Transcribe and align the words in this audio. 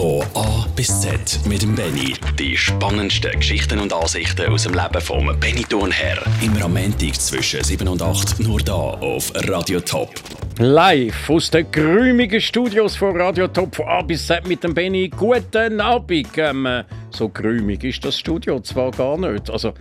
Von 0.00 0.22
A 0.32 0.66
bis 0.74 1.02
Z 1.02 1.40
mit 1.46 1.60
dem 1.60 1.74
Benny. 1.74 2.14
Die 2.38 2.56
spannendsten 2.56 3.32
Geschichten 3.32 3.78
und 3.80 3.92
Ansichten 3.92 4.50
aus 4.50 4.62
dem 4.62 4.72
Leben 4.72 4.98
vom 4.98 5.26
Benny. 5.38 5.62
Immer 6.42 6.64
am 6.64 6.72
Montag 6.72 7.16
zwischen 7.16 7.62
7 7.62 7.86
und 7.86 8.00
8 8.00 8.40
nur 8.40 8.60
da 8.60 8.72
auf 8.72 9.30
Radio 9.34 9.78
Top. 9.80 10.08
Live 10.58 11.28
aus 11.28 11.50
den 11.50 11.70
geräumigen 11.70 12.40
Studios 12.40 12.96
von 12.96 13.14
Radio 13.14 13.46
Top 13.48 13.76
von 13.76 13.88
A 13.88 14.00
bis 14.00 14.26
Z 14.26 14.48
mit 14.48 14.64
dem 14.64 14.72
Benny. 14.72 15.10
Guten 15.14 15.82
Abend. 15.82 16.28
Ähm, 16.38 16.82
so 17.10 17.28
geräumig 17.28 17.84
ist 17.84 18.02
das 18.02 18.18
Studio 18.18 18.58
zwar 18.60 18.92
gar 18.92 19.18
nicht. 19.18 19.50
Also 19.50 19.74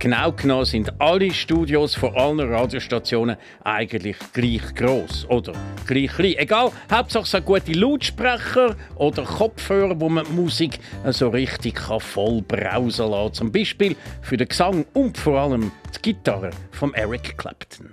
Genau 0.00 0.30
genommen 0.30 0.64
sind 0.64 0.92
alle 1.00 1.32
Studios 1.32 1.96
von 1.96 2.14
allen 2.14 2.38
Radiostationen 2.38 3.36
eigentlich 3.64 4.16
gleich 4.32 4.72
groß 4.76 5.26
oder 5.28 5.52
gleich 5.88 6.12
klein. 6.12 6.34
Egal, 6.36 6.70
Hauptsache 6.88 7.36
es 7.36 7.44
gute 7.44 7.72
Lautsprecher 7.72 8.76
oder 8.94 9.24
Kopfhörer, 9.24 10.00
wo 10.00 10.08
man 10.08 10.24
die 10.24 10.32
Musik 10.32 10.78
so 11.10 11.30
richtig 11.30 11.80
voll 11.80 12.42
brausen 12.42 13.10
lassen. 13.10 13.34
Zum 13.34 13.50
Beispiel 13.50 13.96
für 14.22 14.36
den 14.36 14.46
Gesang 14.46 14.86
und 14.94 15.18
vor 15.18 15.40
allem 15.40 15.72
die 15.96 16.12
Gitarre 16.12 16.50
von 16.70 16.94
Eric 16.94 17.36
Clapton. 17.36 17.92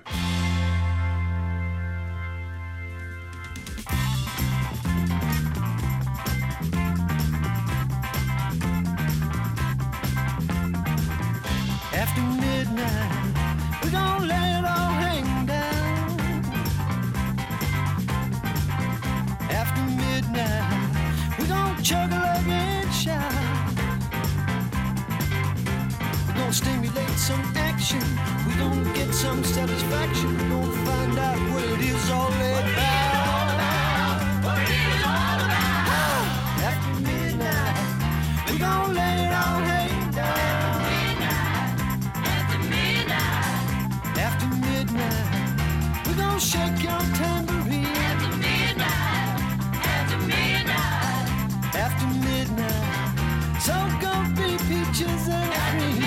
After 12.08 12.22
midnight, 12.22 13.82
we're 13.82 13.90
gonna 13.90 14.26
let 14.28 14.60
it 14.60 14.64
all 14.64 14.92
hang 15.06 15.46
down. 15.48 16.20
After 19.50 19.82
midnight, 20.04 21.40
we're 21.40 21.48
gonna 21.48 21.82
chug 21.82 22.12
a 22.12 22.16
lug 22.16 22.48
and 22.48 22.94
shout. 22.94 23.34
We're 26.28 26.36
gonna 26.36 26.54
stimulate 26.54 27.18
some 27.18 27.44
action. 27.56 28.04
We're 28.46 28.60
gonna 28.60 28.94
get 28.94 29.12
some 29.12 29.44
satisfaction. 29.44 30.38
We're 30.38 30.50
gonna 30.50 30.86
find 30.86 31.18
out 31.18 31.40
what 31.54 31.64
it 31.64 31.80
is 31.80 32.12
all 32.12 32.28
about. 32.28 33.15
Suspicion. 46.40 46.76
We're 53.76 54.02
gonna 54.02 54.30
be 54.36 54.58
pictures 54.68 55.28
at 55.30 55.74
me. 55.80 56.00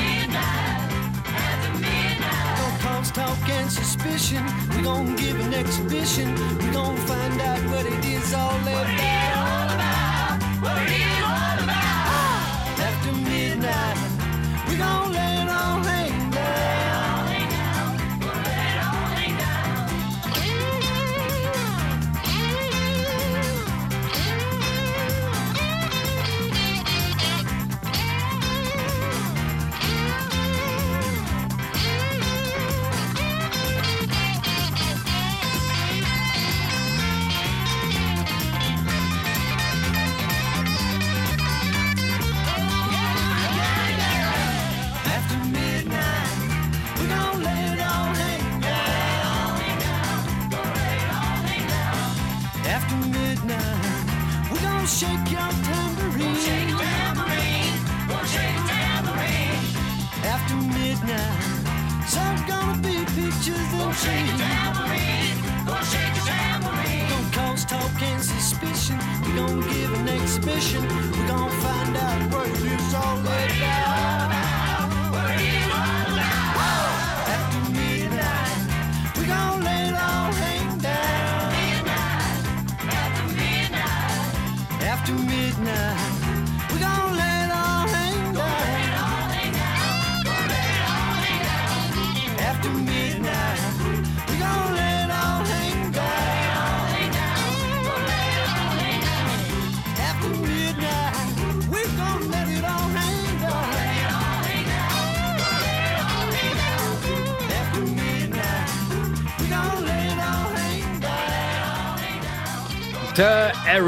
Don't 2.59 2.79
cause 2.81 3.11
talk 3.13 3.49
and 3.49 3.71
suspicion. 3.71 4.45
We 4.71 4.83
gon' 4.83 5.15
give 5.17 5.39
an 5.41 5.55
exhibition. 5.55 6.35
We're 6.59 6.73
gonna 6.73 6.99
find 7.07 7.41
out 7.41 7.61
what 7.71 7.87
it 7.87 8.05
is 8.05 8.35
all 8.35 8.51
about. 8.51 8.75
What 8.75 8.89
it 8.89 9.01
is 9.01 9.37
all 11.03 11.08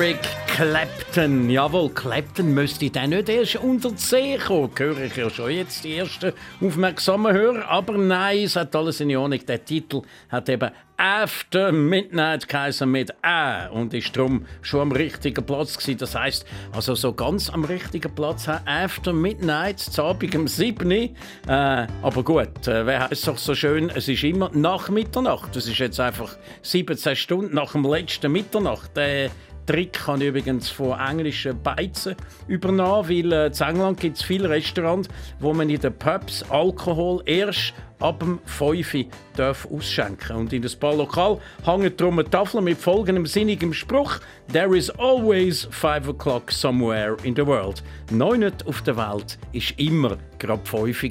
Eric 0.01 0.23
Clapton. 0.47 1.51
Jawohl, 1.51 1.91
Clapton 1.91 2.55
müsste 2.55 2.89
dann 2.89 3.11
nicht 3.11 3.29
erst 3.29 3.57
unter 3.57 3.91
die 3.91 3.99
See 3.99 4.39
kommen. 4.39 4.71
Höre 4.75 4.99
ich 4.99 5.15
ja 5.15 5.29
schon 5.29 5.51
jetzt 5.51 5.85
die 5.85 5.99
ersten 5.99 6.33
aufmerksamen 6.59 7.35
Hörer. 7.35 7.69
Aber 7.69 7.99
nein, 7.99 8.45
es 8.45 8.57
hat 8.57 8.75
alles 8.75 9.01
in 9.01 9.15
Ordnung. 9.15 9.45
Der 9.45 9.63
Titel 9.63 10.01
hat 10.31 10.49
eben 10.49 10.71
After 10.97 11.73
Midnight 11.73 12.49
geheißen 12.49 12.91
mit 12.91 13.13
A 13.23 13.67
und 13.69 13.93
ist 13.93 14.17
darum 14.17 14.47
schon 14.63 14.81
am 14.81 14.93
richtigen 14.93 15.45
Platz 15.45 15.77
gewesen. 15.77 15.99
Das 15.99 16.15
heißt, 16.15 16.47
also 16.73 16.95
so 16.95 17.13
ganz 17.13 17.51
am 17.51 17.65
richtigen 17.65 18.15
Platz 18.15 18.49
After 18.49 19.13
Midnight, 19.13 19.81
zu 19.81 20.03
Abend 20.03 20.35
um 20.35 20.49
7 20.49 20.87
Uhr. 20.87 20.93
Äh, 20.93 21.87
aber 22.03 22.23
gut, 22.23 22.69
äh, 22.69 22.87
wer 22.87 23.09
heißt 23.09 23.29
doch 23.29 23.39
so 23.39 23.55
schön, 23.55 23.91
es 23.95 24.09
ist 24.09 24.25
immer 24.25 24.51
nach 24.55 24.89
Mitternacht. 24.89 25.57
Es 25.57 25.67
ist 25.67 25.79
jetzt 25.79 26.01
einfach 26.01 26.37
17 26.63 27.17
Stunden 27.17 27.55
nach 27.55 27.73
dem 27.73 27.85
letzten 27.85 28.33
Mitternacht. 28.33 28.97
Äh, 28.97 29.29
Trick 29.67 30.07
habe 30.07 30.23
ich 30.23 30.29
übrigens 30.29 30.69
von 30.69 30.99
englischen 30.99 31.61
Beizen 31.63 32.17
übernommen, 32.49 33.09
weil 33.09 33.33
äh, 33.33 33.47
in 33.47 33.53
England 33.53 34.01
gibt 34.01 34.17
es 34.17 34.23
viele 34.23 34.49
Restaurants, 34.49 35.09
wo 35.39 35.53
man 35.53 35.71
in 35.71 35.81
den 35.81 35.93
Pubs 35.95 36.45
Alkohol 36.51 37.23
erst 37.27 37.75
ab 38.01 38.21
dem 38.21 38.41
5 38.47 38.95
Uhr 38.95 39.05
darf 39.37 39.69
ausschenken 39.71 40.37
Und 40.37 40.53
in 40.53 40.65
ein 40.65 40.79
paar 40.81 40.95
Lokal 40.95 41.39
hängt 41.65 42.01
drum 42.01 42.19
eine 42.19 42.29
Tafel 42.29 42.61
mit 42.63 42.79
folgendem 42.79 43.27
sinnigen 43.27 43.73
Spruch 43.73 44.19
«There 44.53 44.77
is 44.77 44.91
always 44.91 45.69
5 45.71 46.09
o'clock 46.09 46.51
somewhere 46.51 47.17
in 47.23 47.37
the 47.37 47.47
world». 47.47 47.83
Neun 48.11 48.51
auf 48.67 48.83
der 48.83 48.97
Welt 48.97 49.39
ist 49.53 49.79
immer 49.79 50.17
gerade 50.39 50.63
5 50.65 51.03
Uhr. 51.03 51.11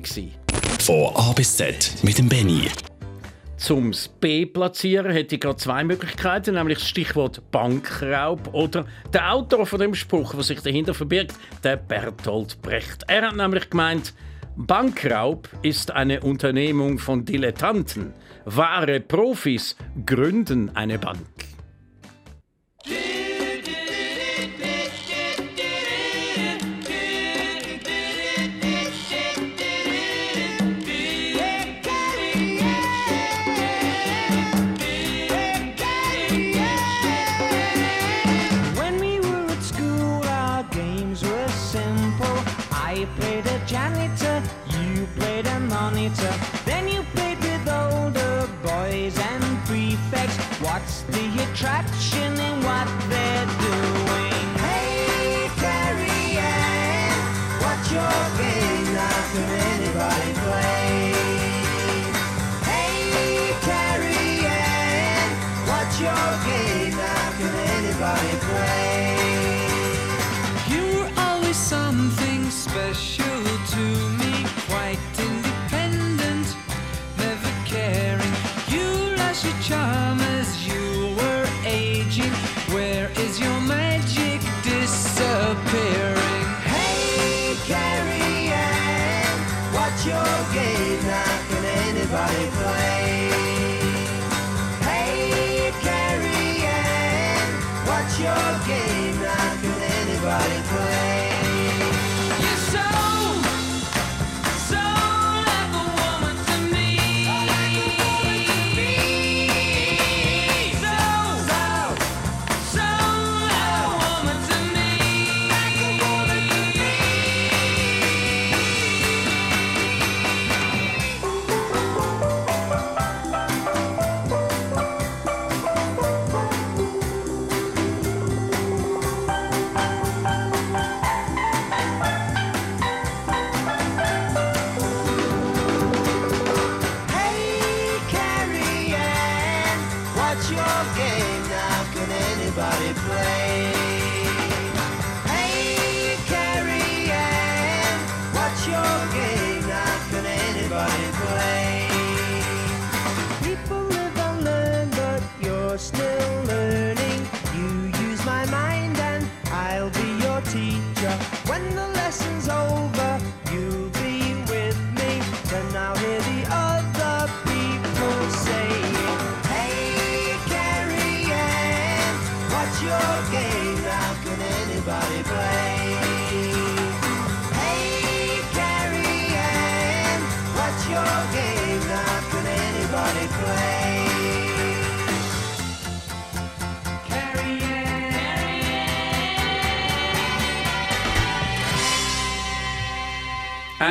Von 0.79 1.15
A 1.15 1.31
bis 1.33 1.55
Z 1.55 1.95
mit 2.03 2.17
dem 2.17 2.27
Benny. 2.27 2.67
Zum 3.59 3.91
B 4.21 4.45
platzieren 4.45 5.11
hätte 5.11 5.35
ich 5.35 5.41
gerade 5.41 5.57
zwei 5.57 5.83
Möglichkeiten, 5.83 6.55
nämlich 6.55 6.79
das 6.79 6.87
Stichwort 6.87 7.51
Bankraub 7.51 8.53
oder 8.53 8.85
der 9.11 9.33
Autor 9.33 9.65
von 9.65 9.81
dem 9.81 9.93
Spruch, 9.95 10.33
was 10.37 10.47
sich 10.47 10.61
dahinter 10.61 10.93
verbirgt, 10.93 11.33
der 11.61 11.75
Bertolt 11.75 12.61
Brecht. 12.61 13.03
Er 13.07 13.27
hat 13.27 13.35
nämlich 13.35 13.69
gemeint, 13.69 14.13
Bankraub 14.55 15.49
ist 15.61 15.91
eine 15.91 16.21
Unternehmung 16.21 16.99
von 16.99 17.25
Dilettanten. 17.25 18.13
Wahre 18.45 19.01
Profis 19.01 19.75
gründen 20.05 20.73
eine 20.73 20.97
Bank. 20.97 21.48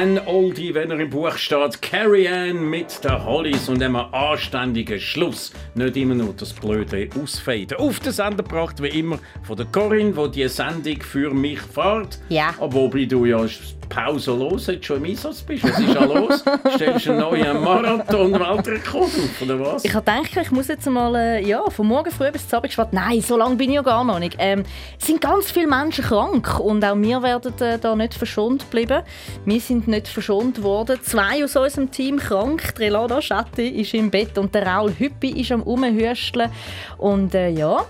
Ein 0.00 0.21
Oldie, 0.29 0.73
wenn 0.77 0.93
er 0.93 1.00
im 1.00 1.11
Buch 1.11 1.37
steht, 1.37 1.83
Carrie 1.83 2.29
Ann 2.29 2.71
mit 2.71 3.03
der 3.03 3.25
Hollies 3.25 3.69
und 3.69 3.83
einem 3.83 3.97
anständigen 3.97 5.00
Schluss. 5.00 5.53
Nicht 5.75 5.97
immer 5.97 6.15
nur 6.15 6.33
das 6.35 6.53
blöde 6.53 7.09
Ausfaden. 7.21 7.77
Auf 7.79 7.99
den 7.99 8.12
Sender 8.12 8.45
gebracht, 8.45 8.81
wie 8.81 8.97
immer, 8.97 9.19
von 9.43 9.56
der 9.56 9.67
Corinne, 9.67 10.12
die 10.12 10.43
die 10.43 10.49
Sendung 10.49 11.00
für 11.00 11.35
mich 11.35 11.61
fährt. 11.61 12.21
Ja. 12.29 12.55
Obwohl 12.61 13.09
du 13.09 13.25
ja 13.25 13.45
pausenlos 13.89 14.67
jetzt 14.67 14.87
schon 14.87 14.99
im 14.99 15.11
Einsatz 15.11 15.43
bist. 15.43 15.65
Was 15.65 15.79
ist 15.79 15.95
da 15.95 16.05
los? 16.05 16.45
Stellst 16.75 17.06
du 17.06 17.12
einen 17.12 17.21
neuen 17.21 17.62
Marathon-Weltrekord 17.62 19.05
auf, 19.05 19.43
oder 19.43 19.61
was? 19.61 19.85
Ich 19.85 19.95
habe 19.95 20.05
gedacht, 20.05 20.37
ich 20.47 20.50
muss 20.50 20.69
jetzt 20.69 20.89
mal 20.89 21.15
äh, 21.15 21.47
ja, 21.47 21.69
von 21.71 21.87
morgen 21.87 22.11
früh 22.11 22.31
bis 22.31 22.47
zum 22.47 22.59
Abend 22.59 22.73
schwarz. 22.73 22.91
Nein, 22.93 23.21
so 23.21 23.37
lange 23.37 23.56
bin 23.56 23.71
ich 23.71 23.77
ja 23.77 23.83
gar 23.83 24.05
noch 24.05 24.19
nicht. 24.19 24.37
Ähm, 24.39 24.65
es 25.00 25.06
sind 25.06 25.21
ganz 25.21 25.50
viele 25.50 25.69
Menschen 25.69 26.05
krank 26.05 26.61
und 26.61 26.85
auch 26.85 26.97
wir 26.97 27.23
werden 27.23 27.53
äh, 27.61 27.79
da 27.79 27.97
nicht 27.97 28.15
verschont 28.15 28.71
bleiben. 28.71 29.03
Wir 29.45 29.61
sind 29.61 29.88
nicht 29.88 30.08
verschont 30.08 30.62
worden. 30.62 30.99
Zwei 31.02 31.44
aus 31.44 31.56
unserem 31.56 31.90
Team 31.90 32.19
krank. 32.19 32.75
Die 32.76 32.85
Relada 32.85 33.20
Schatti 33.20 33.69
ist 33.69 33.94
im 33.94 34.11
Bett 34.11 34.38
und 34.38 34.55
der 34.55 34.67
Raul 34.67 34.93
Hüppi 34.96 35.40
ist 35.40 35.50
am 35.52 35.62
Umhüsteln. 35.62 36.50
Und 36.99 37.35
äh, 37.35 37.49
ja, 37.49 37.85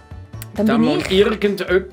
dann 0.59 0.67
Da 0.67 0.79
muss 0.79 1.05
ich... 1.05 1.11
irgendjemand 1.19 1.69
ein, 1.69 1.85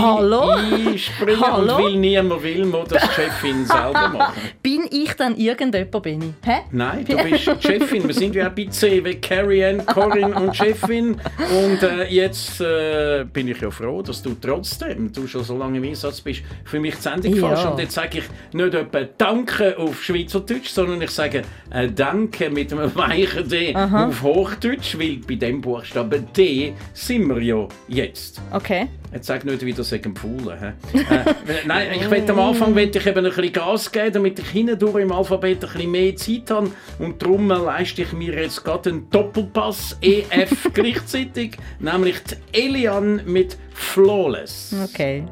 Hallo? 0.00 0.50
einspringen 0.50 1.40
Hallo? 1.40 1.76
und 1.76 1.82
weil 1.84 1.96
niemand 1.96 2.42
will, 2.42 2.64
muss 2.66 2.88
das 2.88 3.02
die 3.02 3.14
Chefin 3.14 3.64
selber 3.66 4.08
machen. 4.12 4.34
Bin 4.62 4.82
ich 4.90 5.12
dann 5.14 5.36
irgendjemand, 5.36 6.02
bin 6.02 6.22
ich? 6.22 6.48
Hä? 6.48 6.58
Nein, 6.72 7.04
du 7.06 7.16
bist 7.16 7.46
die 7.62 7.66
Chefin. 7.66 8.06
Wir 8.06 8.14
sind 8.14 8.34
ja 8.34 8.48
bei 8.48 8.66
C 8.66 9.04
wie 9.04 9.14
Carrie 9.16 9.64
Ann, 9.64 9.84
Corinne 9.86 10.34
und 10.34 10.56
Chefin. 10.56 11.20
Und 11.38 11.82
äh, 11.82 12.04
jetzt 12.08 12.60
äh, 12.60 13.24
bin 13.32 13.48
ich 13.48 13.60
ja 13.60 13.70
froh, 13.70 14.02
dass 14.02 14.22
du 14.22 14.34
trotzdem, 14.40 15.12
du 15.12 15.26
schon 15.26 15.44
so 15.44 15.56
lange 15.56 15.78
im 15.78 15.84
Einsatz 15.84 16.20
bist, 16.20 16.42
für 16.64 16.80
mich 16.80 16.96
die 16.96 17.02
Sendung 17.02 17.34
Ja. 17.34 17.48
fährst. 17.48 17.66
Und 17.66 17.78
jetzt 17.78 17.94
sage 17.94 18.18
ich 18.18 18.24
nicht 18.54 18.74
etwa 18.74 19.00
Danke 19.16 19.76
auf 19.78 20.02
Schweizerdeutsch, 20.02 20.68
sondern 20.68 21.00
ich 21.02 21.10
sage 21.10 21.42
äh, 21.70 21.88
Danke 21.88 22.50
mit 22.50 22.72
einem 22.72 22.94
weichen 22.94 23.48
D 23.48 23.74
auf 23.74 24.22
Hochdeutsch, 24.22 24.98
weil 24.98 25.18
bei 25.26 25.34
dem 25.36 25.60
Buchstaben 25.60 26.26
D 26.36 26.72
sind 26.92 27.28
wir 27.28 27.42
ja 27.42 27.68
jetzt. 27.88 28.07
Okay. 28.52 28.88
Jetzt 29.12 29.26
sag 29.26 29.44
nicht 29.44 29.64
wieder, 29.64 29.80
es 29.80 29.88
sei 29.88 29.98
empfohlen. 29.98 30.58
hä? 30.58 30.98
äh, 30.98 31.34
nein, 31.66 31.88
ich 31.94 32.10
will 32.10 32.24
am 32.28 32.40
Anfang 32.40 32.74
will 32.74 32.90
ich 32.94 33.06
eben 33.06 33.24
ein 33.24 33.24
bisschen 33.24 33.52
Gas 33.52 33.90
geben, 33.90 34.12
damit 34.12 34.38
ich 34.38 34.48
hindurch 34.48 35.02
im 35.02 35.12
Alphabet 35.12 35.64
ein 35.64 35.72
bisschen 35.72 35.90
mehr 35.90 36.16
Zeit 36.16 36.50
habe. 36.50 36.70
Und 36.98 37.22
darum 37.22 37.48
leiste 37.48 38.02
ich 38.02 38.12
mir 38.12 38.34
jetzt 38.34 38.64
gerade 38.64 38.90
einen 38.90 39.10
Doppelpass 39.10 39.96
EF 40.00 40.70
gleichzeitig, 40.74 41.56
nämlich 41.78 42.16
die 42.24 42.36
Elian 42.58 43.22
mit 43.24 43.56
Flawless. 43.72 44.74
Okay. 44.84 45.24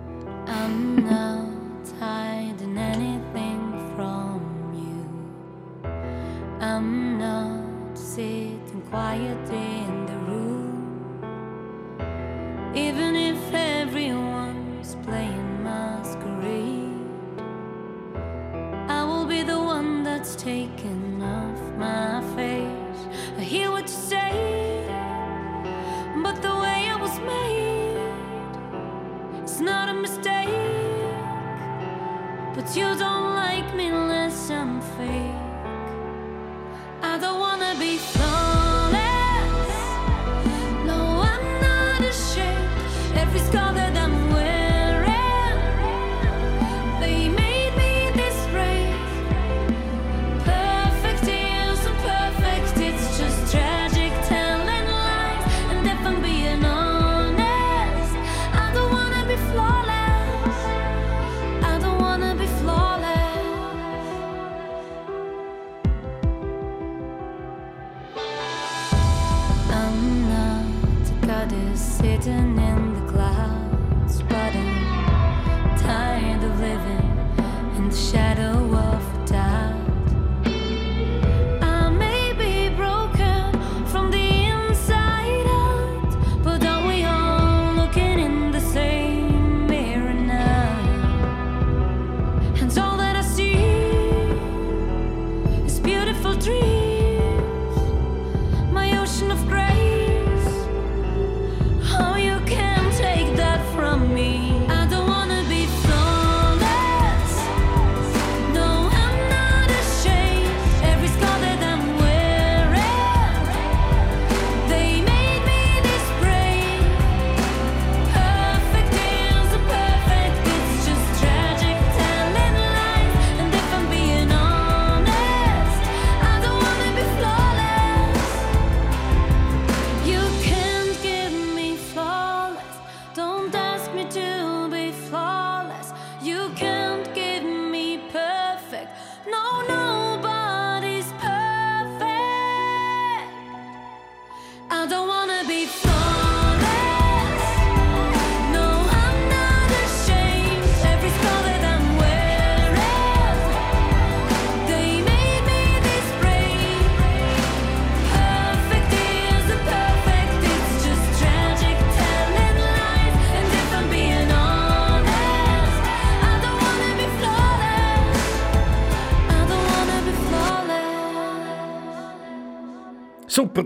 tenderness. 72.26 72.65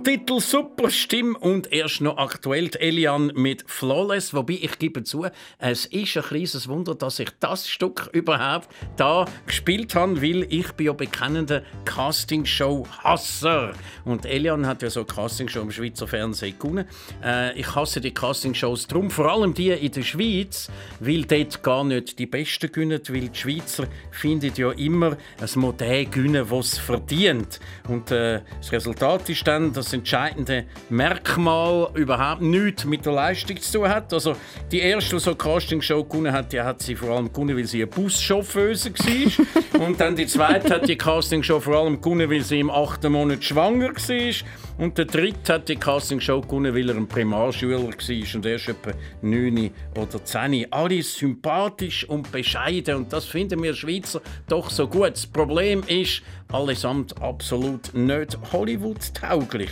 Titel, 0.05 0.41
super 0.41 0.91
Stimme 0.91 1.37
und 1.39 1.73
erst 1.73 2.01
noch 2.01 2.17
aktuell 2.17 2.71
Elian 2.79 3.33
mit 3.35 3.65
Flawless. 3.67 4.33
Wobei 4.33 4.55
ich 4.55 4.79
gebe 4.79 5.03
zu, 5.03 5.27
es 5.59 5.87
ist 5.87 6.17
ein 6.17 6.23
kleines 6.23 6.69
Wunder, 6.69 6.95
dass 6.95 7.19
ich 7.19 7.31
das 7.41 7.69
Stück 7.69 8.09
überhaupt 8.13 8.69
da 8.97 9.27
gespielt 9.47 9.95
habe, 9.95 10.23
weil 10.23 10.47
ich 10.49 10.73
bin 10.73 10.87
ja 10.87 10.93
bekennender 10.93 11.63
Castingshow-Hasser. 11.85 13.73
Und 14.05 14.25
Elian 14.27 14.67
hat 14.67 14.83
ja 14.83 14.91
so 14.91 15.05
Castingshow 15.05 15.61
im 15.61 15.71
Schweizer 15.71 16.07
Fernsehen 16.07 16.59
gewonnen. 16.59 16.87
Äh, 17.23 17.59
ich 17.59 17.75
hasse 17.75 18.01
die 18.01 18.15
Castingshows 18.15 18.87
drum, 18.87 19.11
vor 19.11 19.31
allem 19.31 19.55
die 19.55 19.71
in 19.71 19.93
der 19.93 20.03
Schweiz, 20.03 20.71
weil 21.01 21.25
dort 21.25 21.63
gar 21.63 21.85
nicht 21.85 22.19
die 22.19 22.27
Besten 22.27 22.73
gewinnen, 22.73 23.01
weil 23.09 23.29
die 23.29 23.39
Schweizer 23.39 23.87
finden 24.11 24.53
ja 24.57 24.71
immer, 24.73 25.17
es 25.41 25.57
muss 25.57 25.77
der 25.77 26.07
gewinnen, 26.07 26.47
es 26.51 26.79
verdient. 26.79 27.61
Und 27.89 28.11
äh, 28.11 28.41
das 28.59 28.73
Resultat 28.73 29.29
ist 29.29 29.47
dann 29.47 29.73
das 29.91 29.95
entscheidende 29.95 30.65
Merkmal 30.89 31.91
überhaupt 31.95 32.43
nichts 32.43 32.85
mit 32.85 33.05
der 33.05 33.13
Leistung 33.13 33.61
zu 33.61 33.79
tun 33.79 33.89
hat. 33.89 34.13
Also 34.13 34.37
die 34.71 34.79
erste, 34.79 35.17
die 35.17 35.21
so 35.21 35.31
eine 35.31 35.37
Castingshow 35.37 36.05
gewonnen 36.05 36.33
hat, 36.33 36.53
die 36.53 36.61
hat 36.61 36.81
sie 36.81 36.95
vor 36.95 37.11
allem 37.11 37.33
gewonnen, 37.33 37.57
weil 37.57 37.65
sie 37.65 37.79
eine 37.79 37.89
Buschauffeuse 37.89 38.93
war. 38.93 39.81
Und 39.87 40.01
dann 40.01 40.15
die 40.15 40.27
zweite 40.27 40.75
hat 40.75 40.89
die 40.89 40.97
Castingshow 40.97 41.61
vor 41.61 41.77
allem 41.77 42.01
gewonnen, 42.01 42.31
weil 42.31 42.43
sie 42.43 42.61
im 42.61 42.71
achten 42.71 43.13
Monat 43.13 43.43
schwanger 43.43 43.89
war. 43.89 44.35
Und 44.81 44.97
der 44.97 45.05
dritte 45.05 45.53
hat 45.53 45.69
die 45.69 45.77
Castingshow 45.77 46.41
gewonnen, 46.41 46.75
weil 46.75 46.89
er 46.89 46.97
ein 46.97 47.07
Primarschüler 47.07 47.83
war 47.83 47.89
und 47.89 48.47
erst 48.47 48.69
etwa 48.69 48.93
9 49.21 49.71
oder 49.95 50.25
10. 50.25 50.73
Alle 50.73 51.03
sympathisch 51.03 52.09
und 52.09 52.33
bescheiden 52.33 52.97
und 52.97 53.13
das 53.13 53.27
finden 53.27 53.63
wir 53.63 53.75
Schweizer 53.75 54.23
doch 54.49 54.71
so 54.71 54.89
gut. 54.89 55.11
Das 55.13 55.27
Problem 55.27 55.83
ist, 55.87 56.23
allesamt 56.51 57.21
absolut 57.21 57.93
nicht 57.95 58.39
Hollywood-tauglich. 58.53 59.71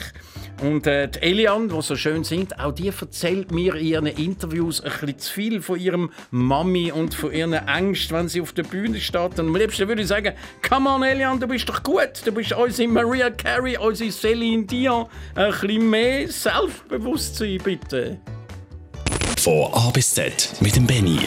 Und 0.62 0.86
äh, 0.86 1.08
die 1.08 1.20
Elian, 1.20 1.68
die 1.68 1.82
so 1.82 1.94
schön 1.96 2.24
singt, 2.24 2.58
auch 2.58 2.72
die 2.72 2.88
erzählt 2.88 3.52
mir 3.52 3.76
in 3.76 3.86
ihren 3.86 4.06
Interviews 4.06 4.80
ein 4.80 4.90
bisschen 4.90 5.18
zu 5.18 5.32
viel 5.32 5.62
von 5.62 5.78
ihrem 5.78 6.10
Mami 6.30 6.90
und 6.90 7.14
von 7.14 7.32
ihren 7.32 7.52
Ängsten, 7.52 8.16
wenn 8.16 8.28
sie 8.28 8.40
auf 8.40 8.52
der 8.52 8.64
Bühne 8.64 9.00
steht. 9.00 9.38
Und 9.38 9.40
am 9.40 9.56
liebsten 9.56 9.86
würde 9.86 10.02
ich 10.02 10.08
sagen, 10.08 10.34
come 10.68 10.90
on 10.90 11.02
Elian, 11.02 11.38
du 11.38 11.46
bist 11.46 11.68
doch 11.68 11.82
gut, 11.82 12.10
du 12.24 12.32
bist 12.32 12.52
unsere 12.52 12.88
Maria 12.88 13.30
Carey, 13.30 13.76
unsere 13.78 14.10
Celine 14.10 14.64
Dion. 14.64 14.97
Ein 15.34 15.52
bisschen 15.52 15.90
mehr 15.90 16.28
Selbstbewusstsein, 16.28 17.58
bitte. 17.62 18.18
Von 19.38 19.72
A 19.72 19.90
bis 19.90 20.14
Z 20.14 20.54
mit 20.60 20.76
dem 20.76 20.86
Benny. 20.86 21.20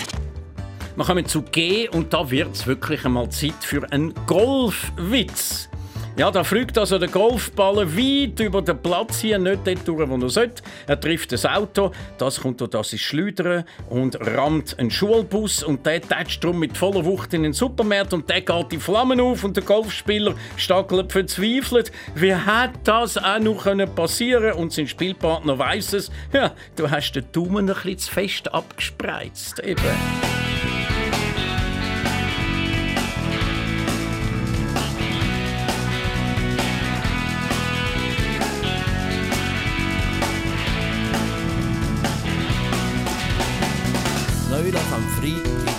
Wir 0.96 1.06
kommen 1.06 1.26
zu 1.26 1.42
G 1.42 1.88
und 1.90 2.14
da 2.14 2.30
wird 2.30 2.54
es 2.54 2.68
wirklich 2.68 3.06
einmal 3.06 3.30
Zeit 3.30 3.56
für 3.62 3.90
einen 3.92 4.14
Golfwitz. 4.28 5.71
Ja, 6.18 6.30
da 6.30 6.44
fliegt 6.44 6.78
also 6.78 7.00
der 7.00 7.08
Golfball 7.08 7.88
weit 7.98 8.40
über 8.42 8.62
den 8.62 8.78
Platz 8.78 9.22
hier, 9.22 9.40
nicht 9.40 9.62
dort 9.66 9.88
durch, 9.88 10.10
wo 10.10 10.18
er 10.18 10.30
sollte. 10.30 10.62
Er 10.86 11.00
trifft 11.00 11.32
das 11.32 11.46
Auto, 11.46 11.92
das 12.18 12.42
kommt 12.42 12.60
durch 12.60 12.70
das 12.70 12.90
Schleudern 13.00 13.64
und 13.90 14.20
rammt 14.20 14.78
einen 14.78 14.92
Schulbus 14.92 15.64
und 15.64 15.86
der 15.86 16.02
tätscht 16.02 16.44
drum 16.44 16.60
mit 16.60 16.78
voller 16.78 17.06
Wucht 17.06 17.34
in 17.34 17.44
den 17.44 17.54
Supermarkt 17.54 18.14
und 18.14 18.30
der 18.30 18.42
geht 18.42 18.72
die 18.74 18.78
Flammen 18.78 19.22
auf 19.22 19.46
und 19.46 19.56
der 19.56 19.64
Golfspieler 19.64 20.36
stackelt 20.58 21.14
verzweifelt. 21.14 21.94
Wie 22.14 22.36
hat 22.36 22.72
das 22.84 23.18
auch 23.18 23.40
noch 23.40 23.64
können 23.64 23.94
passieren 23.96 24.54
Und 24.54 24.74
sein 24.74 24.88
Spielpartner 24.88 25.58
weiß 25.58 25.94
es. 25.94 26.12
Ja, 26.34 26.52
du 26.76 26.92
hast 26.92 27.14
den 27.14 27.26
Daumen 27.32 27.70
ein 27.70 27.76
bisschen 27.76 27.98
zu 27.98 28.12
fest 28.12 28.54
abgespreizt. 28.54 29.60
Eben. 29.64 29.82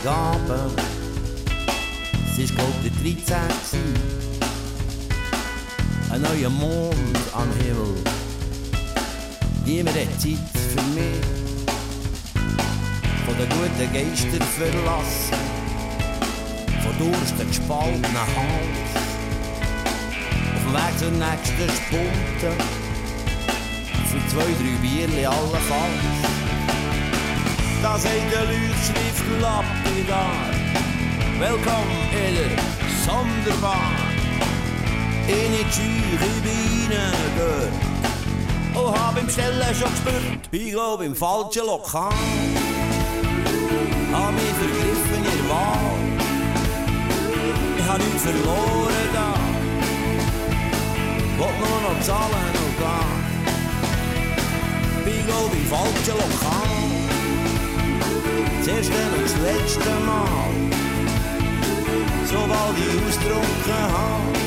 Freitagabend, 0.03 0.81
es 2.27 2.39
war 2.39 2.57
glaub 2.57 2.83
der 2.83 2.91
13. 2.91 3.15
gewesen. 3.23 3.95
Ein 6.11 6.23
neuer 6.23 6.51
Mond 6.51 6.97
am 7.33 7.49
Himmel. 7.63 7.95
Niemand 9.65 9.97
hat 9.97 10.21
Zeit 10.21 10.39
für 10.53 10.83
mich. 10.91 11.23
Von 13.25 13.37
den 13.39 13.49
guten 13.49 13.93
Geistern 13.93 14.49
verlassen. 14.49 15.39
Von 16.83 16.99
Durst 16.99 17.41
ein 17.41 17.47
gespaltener 17.47 18.27
Hals. 18.37 18.93
Auf 20.55 20.63
dem 20.65 20.73
Weg 20.75 20.99
zur 20.99 21.11
nächsten 21.13 21.71
Spunte. 21.85 22.57
Für 24.11 24.29
zwei, 24.29 24.43
drei 24.43 24.77
Bierli 24.83 25.27
allenfalls. 25.27 26.42
Da 27.83 27.99
sagt 27.99 28.33
der 28.33 28.45
Leuchtschrift 28.45 29.25
lapidar. 29.41 30.37
Willkommen 31.41 32.01
in 32.13 32.35
der 32.37 32.53
Sonderbar. 33.05 33.91
In 35.27 35.51
die 35.53 35.67
Tür, 35.75 36.13
ich 36.13 36.43
bin 36.43 36.93
reingehört. 36.97 37.75
Und 38.75 38.91
hab 38.97 39.19
im 39.21 39.29
Stellen 39.29 39.75
schon 39.75 39.91
gespürt, 39.91 40.49
ich 40.53 40.71
glaub 40.71 41.01
im 41.01 41.17
falschen 41.17 41.67
Lokal. 41.67 42.13
Hab 44.13 44.33
mich 44.33 44.55
vergriffen 44.61 45.17
in 45.17 45.25
der 45.25 45.43
Wahl. 45.51 45.99
Ich 47.79 47.85
hab 47.85 47.99
nichts 47.99 48.23
verloren 48.23 49.09
da. 49.13 49.35
Wollt 51.37 51.59
nur 51.59 51.81
noch 51.91 52.01
zahlen 52.01 52.55
und 52.65 52.77
gehen. 52.79 53.23
Ich 55.05 55.27
glaub 55.27 55.53
im 55.53 55.67
falschen 55.67 56.17
Lokal. 56.17 56.82
Das 58.65 58.69
erste 58.69 58.93
und 58.93 59.25
das 59.25 59.35
letzte 59.39 59.91
Mal. 60.07 60.53
Sobald 62.27 62.79
ich 62.79 63.09
ausgetrunken 63.09 63.83
habe, 63.93 64.39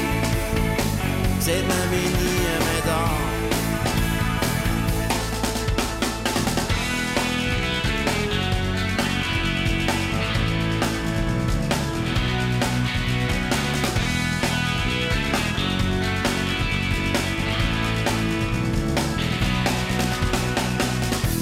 sieht 1.42 1.68
man 1.68 1.90
mich 1.90 2.12
nie 2.22 2.40
mehr 2.48 2.84
da. 2.86 3.10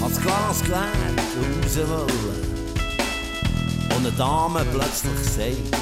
Als 0.04 0.18
Glas 0.22 0.64
geleert 0.64 1.90
raus 1.90 2.23
eine 4.06 4.12
Dame 4.18 4.66
plötzlich 4.72 5.20
sagt, 5.24 5.78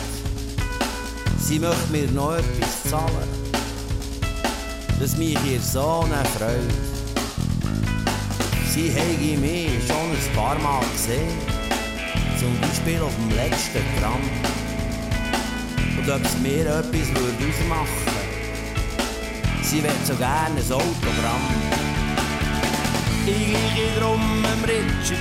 sie 1.39 1.57
möchte 1.57 1.91
mir 1.91 2.11
noch 2.11 2.35
etwas 2.35 2.83
zahlen, 2.89 3.29
dass 4.99 5.17
mich 5.17 5.37
ihr 5.49 5.59
Sohn 5.59 6.11
erfreut. 6.11 6.59
Sie 8.71 8.91
habe 8.91 9.37
mich 9.39 9.69
schon 9.87 10.11
ein 10.11 10.35
paar 10.35 10.59
Mal 10.59 10.83
gesehen, 10.93 11.37
zum 12.39 12.55
Beispiel 12.61 13.01
auf 13.01 13.15
dem 13.15 13.35
letzten 13.35 13.83
Gramm. 13.99 14.21
Und 15.97 16.09
ob 16.09 16.23
es 16.23 16.37
mir 16.41 16.65
etwas 16.67 17.07
würde 17.09 17.45
ausmachen 17.49 18.11
sie 19.63 19.81
will 19.81 19.91
so 20.03 20.13
gerne 20.15 20.59
ein 20.59 20.71
Autogramm. 20.73 21.45
Ich 23.25 23.75
gehe 23.75 23.99
drum 23.99 24.43
Richard 24.63 25.07
hier. 25.07 25.20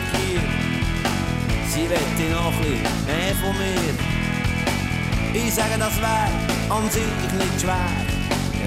Sie 1.72 1.88
wette 1.88 2.32
noch 2.32 2.52
ein 2.52 2.58
bisschen 2.58 3.06
mehr 3.06 3.34
von 3.40 3.56
mir. 3.56 3.94
Ich 5.32 5.54
sage, 5.54 5.78
das 5.78 6.00
wär 6.00 6.28
an 6.68 6.90
sich 6.90 7.02
nicht 7.38 7.60
schwer. 7.60 7.76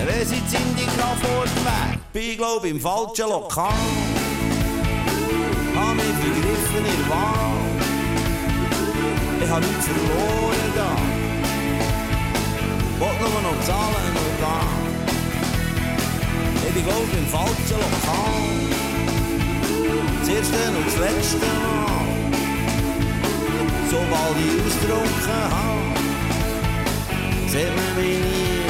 Wenn 0.05 0.25
sie 0.25 0.35
jetzt 0.35 0.53
in 0.53 0.75
die 0.77 0.85
Kraftort 0.85 1.49
wär, 1.65 1.97
bin 2.13 2.37
glaub 2.37 2.63
im 2.63 2.79
falschen 2.79 3.27
Lokal. 3.27 3.73
Hab 5.75 5.95
mich 5.95 6.15
vergriffen 6.21 6.85
in 6.85 7.09
Wahl. 7.09 7.57
Ich 9.43 9.49
hab 9.49 9.59
nichts 9.59 9.85
verloren 9.85 10.71
da. 10.73 10.95
Wollt 12.99 13.19
nur 13.19 13.41
noch 13.41 13.59
zahlen 13.65 14.15
und 14.15 14.37
gehen. 14.39 14.83
Ich 16.67 16.73
bin 16.73 16.83
glaub 16.85 17.09
im 17.17 17.27
falschen 17.27 17.79
Lokal. 17.83 18.43
Das 20.21 20.29
erste 20.29 20.55
und 20.69 20.87
das 20.87 20.97
letzte 20.99 21.37
Mal. 21.37 21.92
Sobald 23.93 24.37
ich 24.39 24.59
ausgetrunken 24.65 25.51
habe, 25.51 25.93
sieht 27.47 27.75
man 27.75 27.95
mich 27.95 28.17
nie 28.17 28.62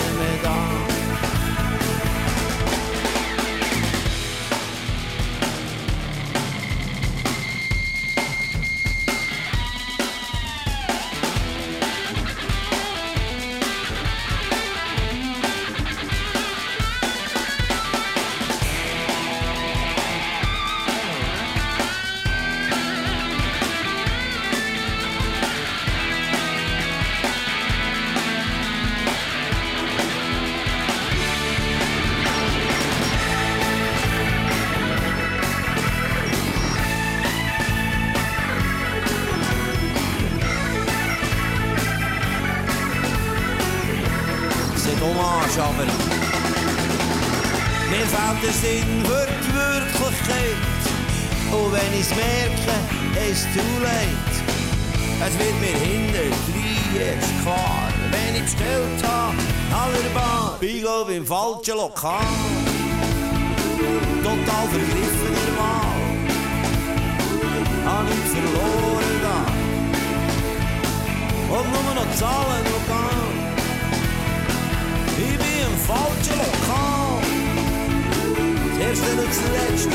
Das 79.33 79.41
erste 79.41 79.89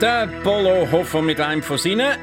Der 0.00 0.26
Polo 0.42 0.90
Hofer 0.90 1.20
mit 1.20 1.38
einem 1.40 1.62
von 1.62 1.76
seinen 1.76 2.16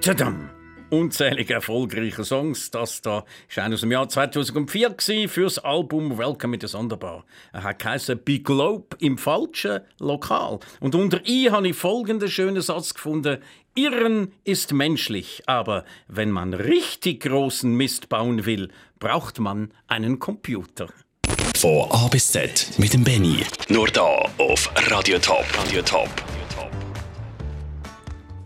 Tadam! 0.00 0.50
unzählige 0.90 1.54
erfolgreiche 1.54 2.24
Songs. 2.24 2.70
Das 2.70 3.02
da 3.02 3.24
ist 3.48 3.58
einer 3.58 3.74
aus 3.74 3.80
dem 3.80 3.90
Jahr 3.90 4.08
2004 4.08 4.90
gewesen, 4.90 5.28
fürs 5.28 5.58
Album 5.58 6.16
Welcome 6.16 6.52
mit 6.52 6.62
der 6.62 6.68
Sonderbar. 6.68 7.24
Er 7.52 7.64
hat 7.64 7.80
geheißen 7.80 8.18
Big 8.18 8.44
Globe 8.44 8.96
im 9.00 9.18
falschen 9.18 9.80
Lokal. 9.98 10.60
Und 10.78 10.94
unter 10.94 11.20
I 11.26 11.50
habe 11.50 11.68
ich 11.68 11.76
folgenden 11.76 12.28
schönen 12.28 12.62
Satz 12.62 12.94
gefunden. 12.94 13.38
Irren 13.74 14.32
ist 14.44 14.72
menschlich, 14.72 15.42
aber 15.46 15.84
wenn 16.06 16.30
man 16.30 16.54
richtig 16.54 17.22
großen 17.22 17.72
Mist 17.72 18.08
bauen 18.08 18.46
will, 18.46 18.68
braucht 19.00 19.40
man 19.40 19.72
einen 19.88 20.18
Computer. 20.20 20.88
Von 21.56 21.90
A 21.90 22.08
bis 22.08 22.28
Z 22.28 22.78
mit 22.78 22.94
dem 22.94 23.04
Benny. 23.04 23.44
Nur 23.68 23.88
da 23.88 24.24
auf 24.38 24.70
Radio 24.88 25.18
Top. 25.18 25.44
Radio 25.58 25.82
Top. 25.82 26.08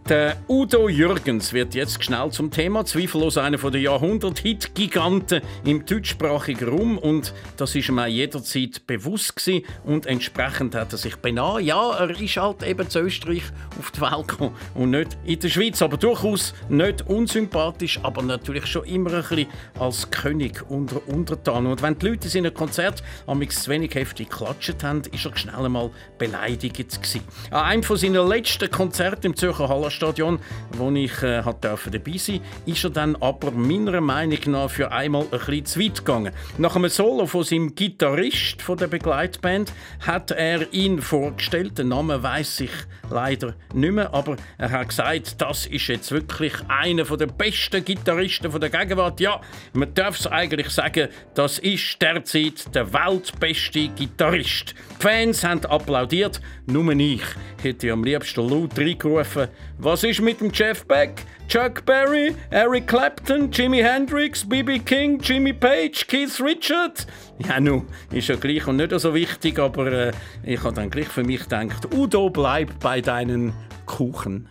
Der 0.09 0.37
Udo 0.51 0.91
Jürgens 0.91 1.55
wird 1.55 1.75
jetzt 1.75 2.05
schnell 2.05 2.31
zum 2.31 2.51
Thema. 2.51 2.85
Zweifellos 2.85 3.39
einer 3.39 3.57
der 3.57 3.81
Jahrhundert-Hit-Giganten 3.81 5.41
im 5.65 5.87
deutschsprachigen 5.87 6.69
Raum. 6.69 6.99
Und 6.99 7.33
das 7.57 7.75
ist 7.75 7.89
ihm 7.89 7.99
auch 7.99 8.05
jederzeit 8.05 8.87
bewusst 8.87 9.35
gewesen. 9.35 9.65
Und 9.83 10.05
entsprechend 10.05 10.75
hat 10.75 10.93
er 10.93 10.99
sich 10.99 11.17
beinahe, 11.17 11.63
ja, 11.63 11.97
er 11.97 12.11
ist 12.21 12.37
halt 12.37 12.63
eben 12.65 12.87
zu 12.91 12.99
Österreich 12.99 13.45
auf 13.79 13.93
die 13.93 14.03
Welt 14.03 14.29
gekommen 14.29 14.55
und 14.75 14.91
nicht 14.91 15.17
in 15.25 15.41
der 15.41 15.49
Schweiz. 15.49 15.81
Aber 15.81 15.97
durchaus 15.97 16.53
nicht 16.69 17.09
unsympathisch, 17.09 17.99
aber 18.03 18.23
natürlich 18.23 18.67
schon 18.67 18.85
immer 18.85 19.11
ein 19.11 19.23
bisschen 19.23 19.47
als 19.79 20.11
König 20.11 20.69
unter 20.69 21.01
Untertan. 21.09 21.65
Und 21.65 21.81
wenn 21.81 21.99
die 21.99 22.09
Leute 22.09 22.27
in 22.27 22.31
seinem 22.31 22.53
Konzert 22.53 23.03
amigs 23.27 23.63
zu 23.63 23.71
wenig 23.71 23.95
heftig 23.95 24.29
geklatscht 24.29 24.83
haben, 24.83 25.01
ist 25.11 25.25
er 25.25 25.35
schnell 25.35 25.65
einmal 25.65 25.91
beleidigt 26.19 26.77
gewesen. 26.77 27.23
An 27.51 27.65
einem 27.65 27.83
von 27.83 27.97
seinen 27.97 28.29
letzten 28.29 28.71
Konzerten 28.71 29.29
im 29.29 29.35
Zürcher 29.37 29.71
Hallerstadion, 29.95 30.39
wo 30.73 30.91
ich 30.91 31.23
äh, 31.23 31.43
hat 31.43 31.65
dabei 31.65 32.17
sein, 32.17 32.41
ist 32.67 32.85
er 32.85 32.91
dann 32.91 33.17
aber 33.17 33.51
meiner 33.53 34.01
Meinung 34.01 34.39
nach 34.47 34.71
für 34.71 34.91
einmal 34.91 35.23
ein 35.25 35.31
bisschen 35.31 35.65
zu 35.67 35.81
weit 35.81 35.97
gegangen. 35.99 36.33
Nach 36.59 36.77
einem 36.77 36.91
Solo 36.91 37.27
von 37.27 37.45
seinem 37.45 37.75
Gitarrist 37.75 38.63
von 38.63 38.77
der 38.77 38.89
Begleitband 38.89 39.73
hat 40.01 40.31
er 40.33 40.73
ihn 40.73 41.01
vorgestellt. 41.01 41.79
Den 41.79 41.89
Namen 41.89 42.23
weiß 42.23 42.61
ich 42.61 42.71
leider 43.11 43.55
nicht 43.73 43.93
mehr, 43.93 44.13
aber 44.13 44.37
er 44.59 44.71
hat 44.71 44.89
gesagt, 44.89 45.41
das 45.41 45.67
ist 45.67 45.87
jetzt 45.87 46.11
wirklich 46.11 46.53
einer 46.69 47.05
der 47.05 47.27
besten 47.27 47.85
Gitarristen 47.85 48.51
der 48.61 48.71
Gegenwart. 48.71 49.21
Ja, 49.21 49.41
man 49.73 49.93
darf 49.95 50.19
es 50.19 50.27
eigentlich 50.27 50.71
sagen, 50.71 51.09
das 51.35 51.59
ist 51.59 52.01
derzeit 52.01 52.75
der 52.75 52.93
weltbeste 52.93 53.89
Gitarrist. 53.89 54.75
Die 54.99 55.03
Fans 55.03 55.45
haben 55.45 55.65
applaudiert, 55.67 56.41
nur 56.67 56.91
ich 56.93 57.23
hätte 57.63 57.93
am 57.93 58.05
liebsten 58.05 58.49
laut 58.49 58.79
reingerufen, 58.79 59.49
was 59.85 60.03
ist 60.03 60.23
mit 60.23 60.41
dem 60.41 60.51
Jeff 60.51 60.87
Beck, 60.87 61.25
Chuck 61.47 61.85
Berry, 61.85 62.35
Eric 62.51 62.87
Clapton, 62.87 63.51
Jimi 63.53 63.83
Hendrix, 63.83 64.49
B.B. 64.49 64.79
King, 64.79 65.21
Jimmy 65.21 65.53
Page, 65.53 66.07
Keith 66.07 66.41
Richard? 66.41 67.07
Ja, 67.47 67.61
nun, 67.61 67.87
ist 68.11 68.29
ja 68.29 68.37
gleich 68.37 68.67
und 68.67 68.77
nicht 68.77 68.99
so 68.99 69.15
wichtig, 69.15 69.59
aber 69.59 69.93
äh, 69.93 70.13
ich 70.43 70.63
habe 70.65 70.75
dann 70.75 70.89
gleich 70.89 71.09
für 71.09 71.23
mich 71.23 71.43
gedacht, 71.43 71.95
Udo, 71.95 72.31
bleib 72.31 72.81
bei 72.81 73.03
deinen 73.03 73.53
Kuchen. 73.85 74.49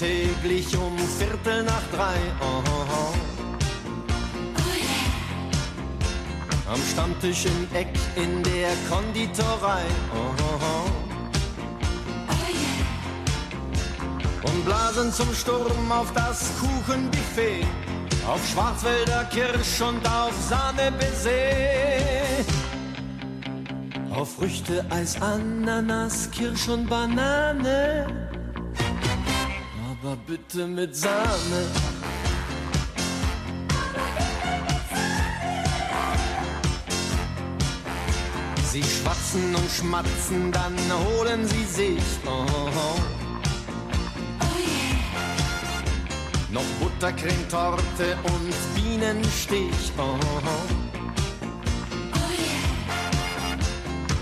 Täglich 0.00 0.74
um 0.78 0.96
Viertel 0.98 1.62
nach 1.62 1.82
drei. 1.92 2.16
Oh, 2.40 2.62
oh, 2.64 2.86
oh. 2.90 3.14
Am 6.72 6.80
Stammtisch 6.90 7.44
im 7.44 7.68
Eck 7.76 7.92
in 8.16 8.42
der 8.42 8.72
Konditorei. 8.88 9.82
Oh, 10.14 10.32
oh, 10.38 10.58
oh. 10.62 10.90
Und 14.48 14.64
blasen 14.64 15.12
zum 15.12 15.34
Sturm 15.34 15.92
auf 15.92 16.10
das 16.14 16.50
Kuchenbuffet. 16.60 17.66
Auf 18.26 18.40
Schwarzwälder 18.48 19.24
Kirsch 19.24 19.82
und 19.82 20.06
auf 20.08 20.32
Sahne 20.48 20.92
Baiser. 20.98 21.30
Auf 24.14 24.36
Früchte, 24.36 24.84
Eis, 24.88 25.20
Ananas, 25.20 26.30
Kirsch 26.30 26.68
und 26.68 26.88
Banane. 26.88 28.29
Aber 30.02 30.16
bitte 30.26 30.66
mit 30.66 30.96
Sahne. 30.96 31.66
Sie 38.72 38.82
schwatzen 38.82 39.54
und 39.54 39.70
schmatzen, 39.70 40.52
dann 40.52 40.74
holen 41.04 41.46
sie 41.46 41.64
sich. 41.64 42.02
Oh, 42.24 42.46
oh. 42.48 43.00
Noch 46.50 46.64
Buttercremetorte 46.80 48.16
und 48.22 48.54
Bienenstich. 48.74 49.92
Oh, 49.98 50.16
oh. 50.16 51.10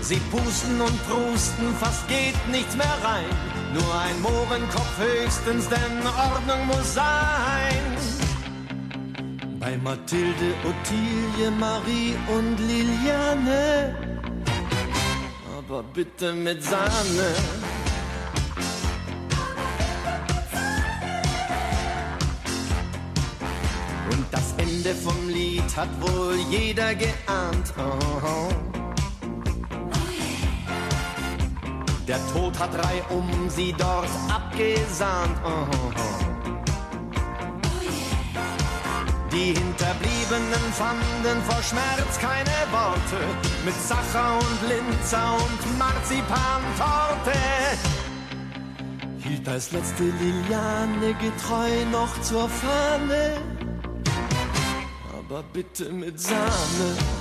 Sie 0.01 0.19
pusten 0.31 0.81
und 0.81 1.07
prusten, 1.07 1.73
fast 1.79 2.07
geht 2.09 2.35
nichts 2.51 2.75
mehr 2.75 2.97
rein. 3.01 3.58
Nur 3.73 3.95
ein 4.01 4.19
Mohrenkopf 4.21 4.97
höchstens, 4.97 5.69
denn 5.69 6.07
Ordnung 6.07 6.65
muss 6.67 6.95
sein. 6.95 7.83
Bei 9.59 9.77
Mathilde, 9.77 10.53
Ottilie, 10.63 11.51
Marie 11.51 12.15
und 12.35 12.57
Liliane. 12.57 13.95
Aber 15.57 15.83
bitte 15.83 16.33
mit 16.33 16.63
Sahne. 16.63 17.35
Und 24.09 24.25
das 24.31 24.55
Ende 24.57 24.95
vom 24.95 25.29
Lied 25.29 25.77
hat 25.77 25.89
wohl 26.01 26.37
jeder 26.49 26.95
geahnt. 26.95 27.73
Oh. 27.77 28.78
Der 32.09 32.17
Tod 32.33 32.57
hat 32.57 32.71
reihum 32.73 33.29
sie 33.49 33.71
dort 33.77 34.09
abgesahnt. 34.29 35.37
Oh. 35.45 35.91
Die 39.31 39.53
Hinterbliebenen 39.53 40.73
fanden 40.73 41.43
vor 41.47 41.61
Schmerz 41.61 42.17
keine 42.19 42.49
Worte 42.71 43.23
mit 43.63 43.75
Sacher 43.75 44.39
und 44.39 44.59
Linzer 44.67 45.37
und 45.37 45.77
Marzipantorte. 45.77 47.37
Hielt 49.19 49.47
als 49.47 49.71
letzte 49.71 50.05
Liliane 50.05 51.13
getreu 51.13 51.85
noch 51.91 52.19
zur 52.23 52.49
Fahne, 52.49 53.37
aber 55.13 55.43
bitte 55.53 55.91
mit. 55.91 56.19
Sahne 56.19 57.18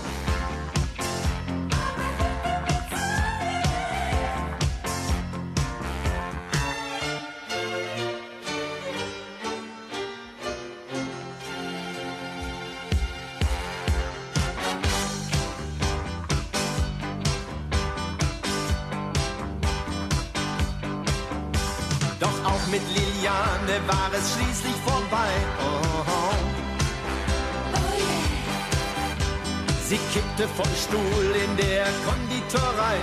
Kippte 30.39 30.49
vom 30.55 30.67
Stuhl 30.77 31.35
in 31.35 31.57
der 31.57 31.87
Konditorei. 32.07 32.97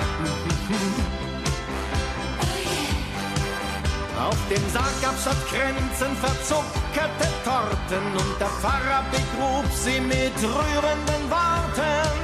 Auf 4.17 4.37
dem 4.49 4.69
Sarg 4.71 5.01
gab's 5.01 5.21
statt 5.21 5.35
Kränzen 5.49 6.15
verzuckerte 6.15 7.27
Torten 7.43 8.05
und 8.13 8.39
der 8.39 8.47
Pfarrer 8.47 9.03
begrub 9.11 9.65
sie 9.73 9.99
mit 9.99 10.33
rührenden 10.41 11.29
Worten. 11.29 12.19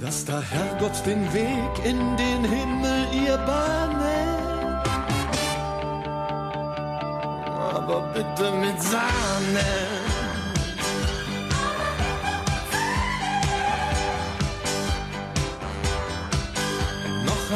Dass 0.00 0.24
der 0.24 0.42
Herrgott 0.42 1.06
den 1.06 1.32
Weg 1.32 1.84
in 1.84 2.16
den 2.16 2.44
Himmel 2.44 3.06
ihr 3.12 3.38
bahne. 3.38 4.16
Aber 7.74 8.00
bitte 8.12 8.50
mit 8.52 8.82
Sahne. 8.82 10.15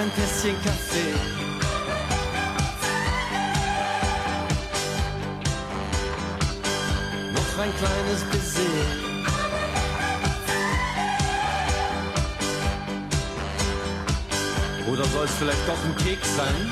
Ein 0.01 0.11
Tässchen 0.15 0.57
Kaffee. 0.65 1.13
Noch 7.35 7.59
ein 7.63 7.73
kleines 7.77 8.25
Baiser. 8.31 9.11
Oder 14.91 15.05
soll 15.05 15.25
es 15.25 15.35
vielleicht 15.35 15.69
doch 15.69 15.85
ein 15.85 15.97
Keks 15.97 16.37
sein? 16.37 16.71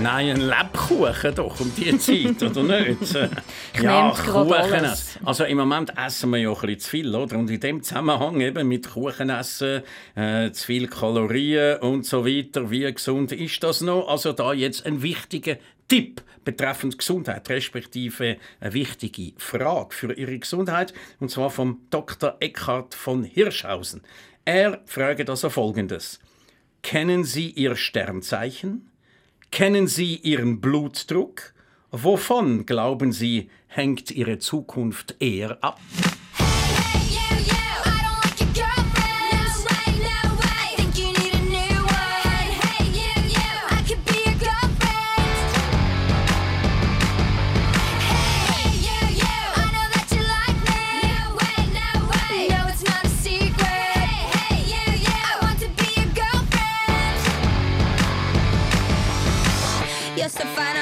Nein, 0.00 0.30
ein 0.30 0.40
Lebkuchen 0.40 1.34
doch 1.34 1.60
um 1.60 1.74
die 1.74 1.98
Zeit, 1.98 2.42
oder 2.42 2.62
nicht? 2.62 3.00
Ich 3.74 3.80
nehme 3.80 4.12
gerade 4.12 4.56
alles. 4.56 5.03
Also 5.24 5.44
im 5.44 5.56
Moment 5.56 5.96
essen 5.96 6.30
wir 6.30 6.38
ja 6.38 6.50
ein 6.50 6.54
bisschen 6.60 6.78
zu 6.80 6.90
viel, 6.90 7.14
oder? 7.14 7.38
Und 7.38 7.48
in 7.48 7.60
dem 7.60 7.82
Zusammenhang 7.82 8.40
eben 8.42 8.68
mit 8.68 8.90
Kuchenessen, 8.90 9.82
äh, 10.14 10.50
zu 10.50 10.66
viel 10.66 10.86
Kalorien 10.86 11.78
und 11.78 12.04
so 12.04 12.26
weiter, 12.26 12.70
wie 12.70 12.92
gesund 12.92 13.32
ist 13.32 13.62
das 13.62 13.80
noch? 13.80 14.08
Also 14.08 14.32
da 14.32 14.52
jetzt 14.52 14.84
ein 14.84 15.02
wichtiger 15.02 15.56
Tipp 15.88 16.22
betreffend 16.44 16.98
Gesundheit, 16.98 17.48
respektive 17.48 18.36
eine 18.60 18.74
wichtige 18.74 19.32
Frage 19.38 19.94
für 19.94 20.12
Ihre 20.12 20.38
Gesundheit, 20.38 20.92
und 21.20 21.30
zwar 21.30 21.48
vom 21.48 21.80
Dr. 21.88 22.36
Eckhard 22.40 22.94
von 22.94 23.24
Hirschhausen. 23.24 24.02
Er 24.44 24.82
fragt 24.84 25.30
also 25.30 25.48
Folgendes. 25.48 26.20
Kennen 26.82 27.24
Sie 27.24 27.48
Ihr 27.48 27.76
Sternzeichen? 27.76 28.90
Kennen 29.50 29.86
Sie 29.86 30.16
Ihren 30.16 30.60
Blutdruck? 30.60 31.53
Wovon, 31.96 32.66
glauben 32.66 33.12
Sie, 33.12 33.50
hängt 33.68 34.10
Ihre 34.10 34.40
Zukunft 34.40 35.14
eher 35.20 35.62
ab? 35.62 35.78
You're 60.16 60.73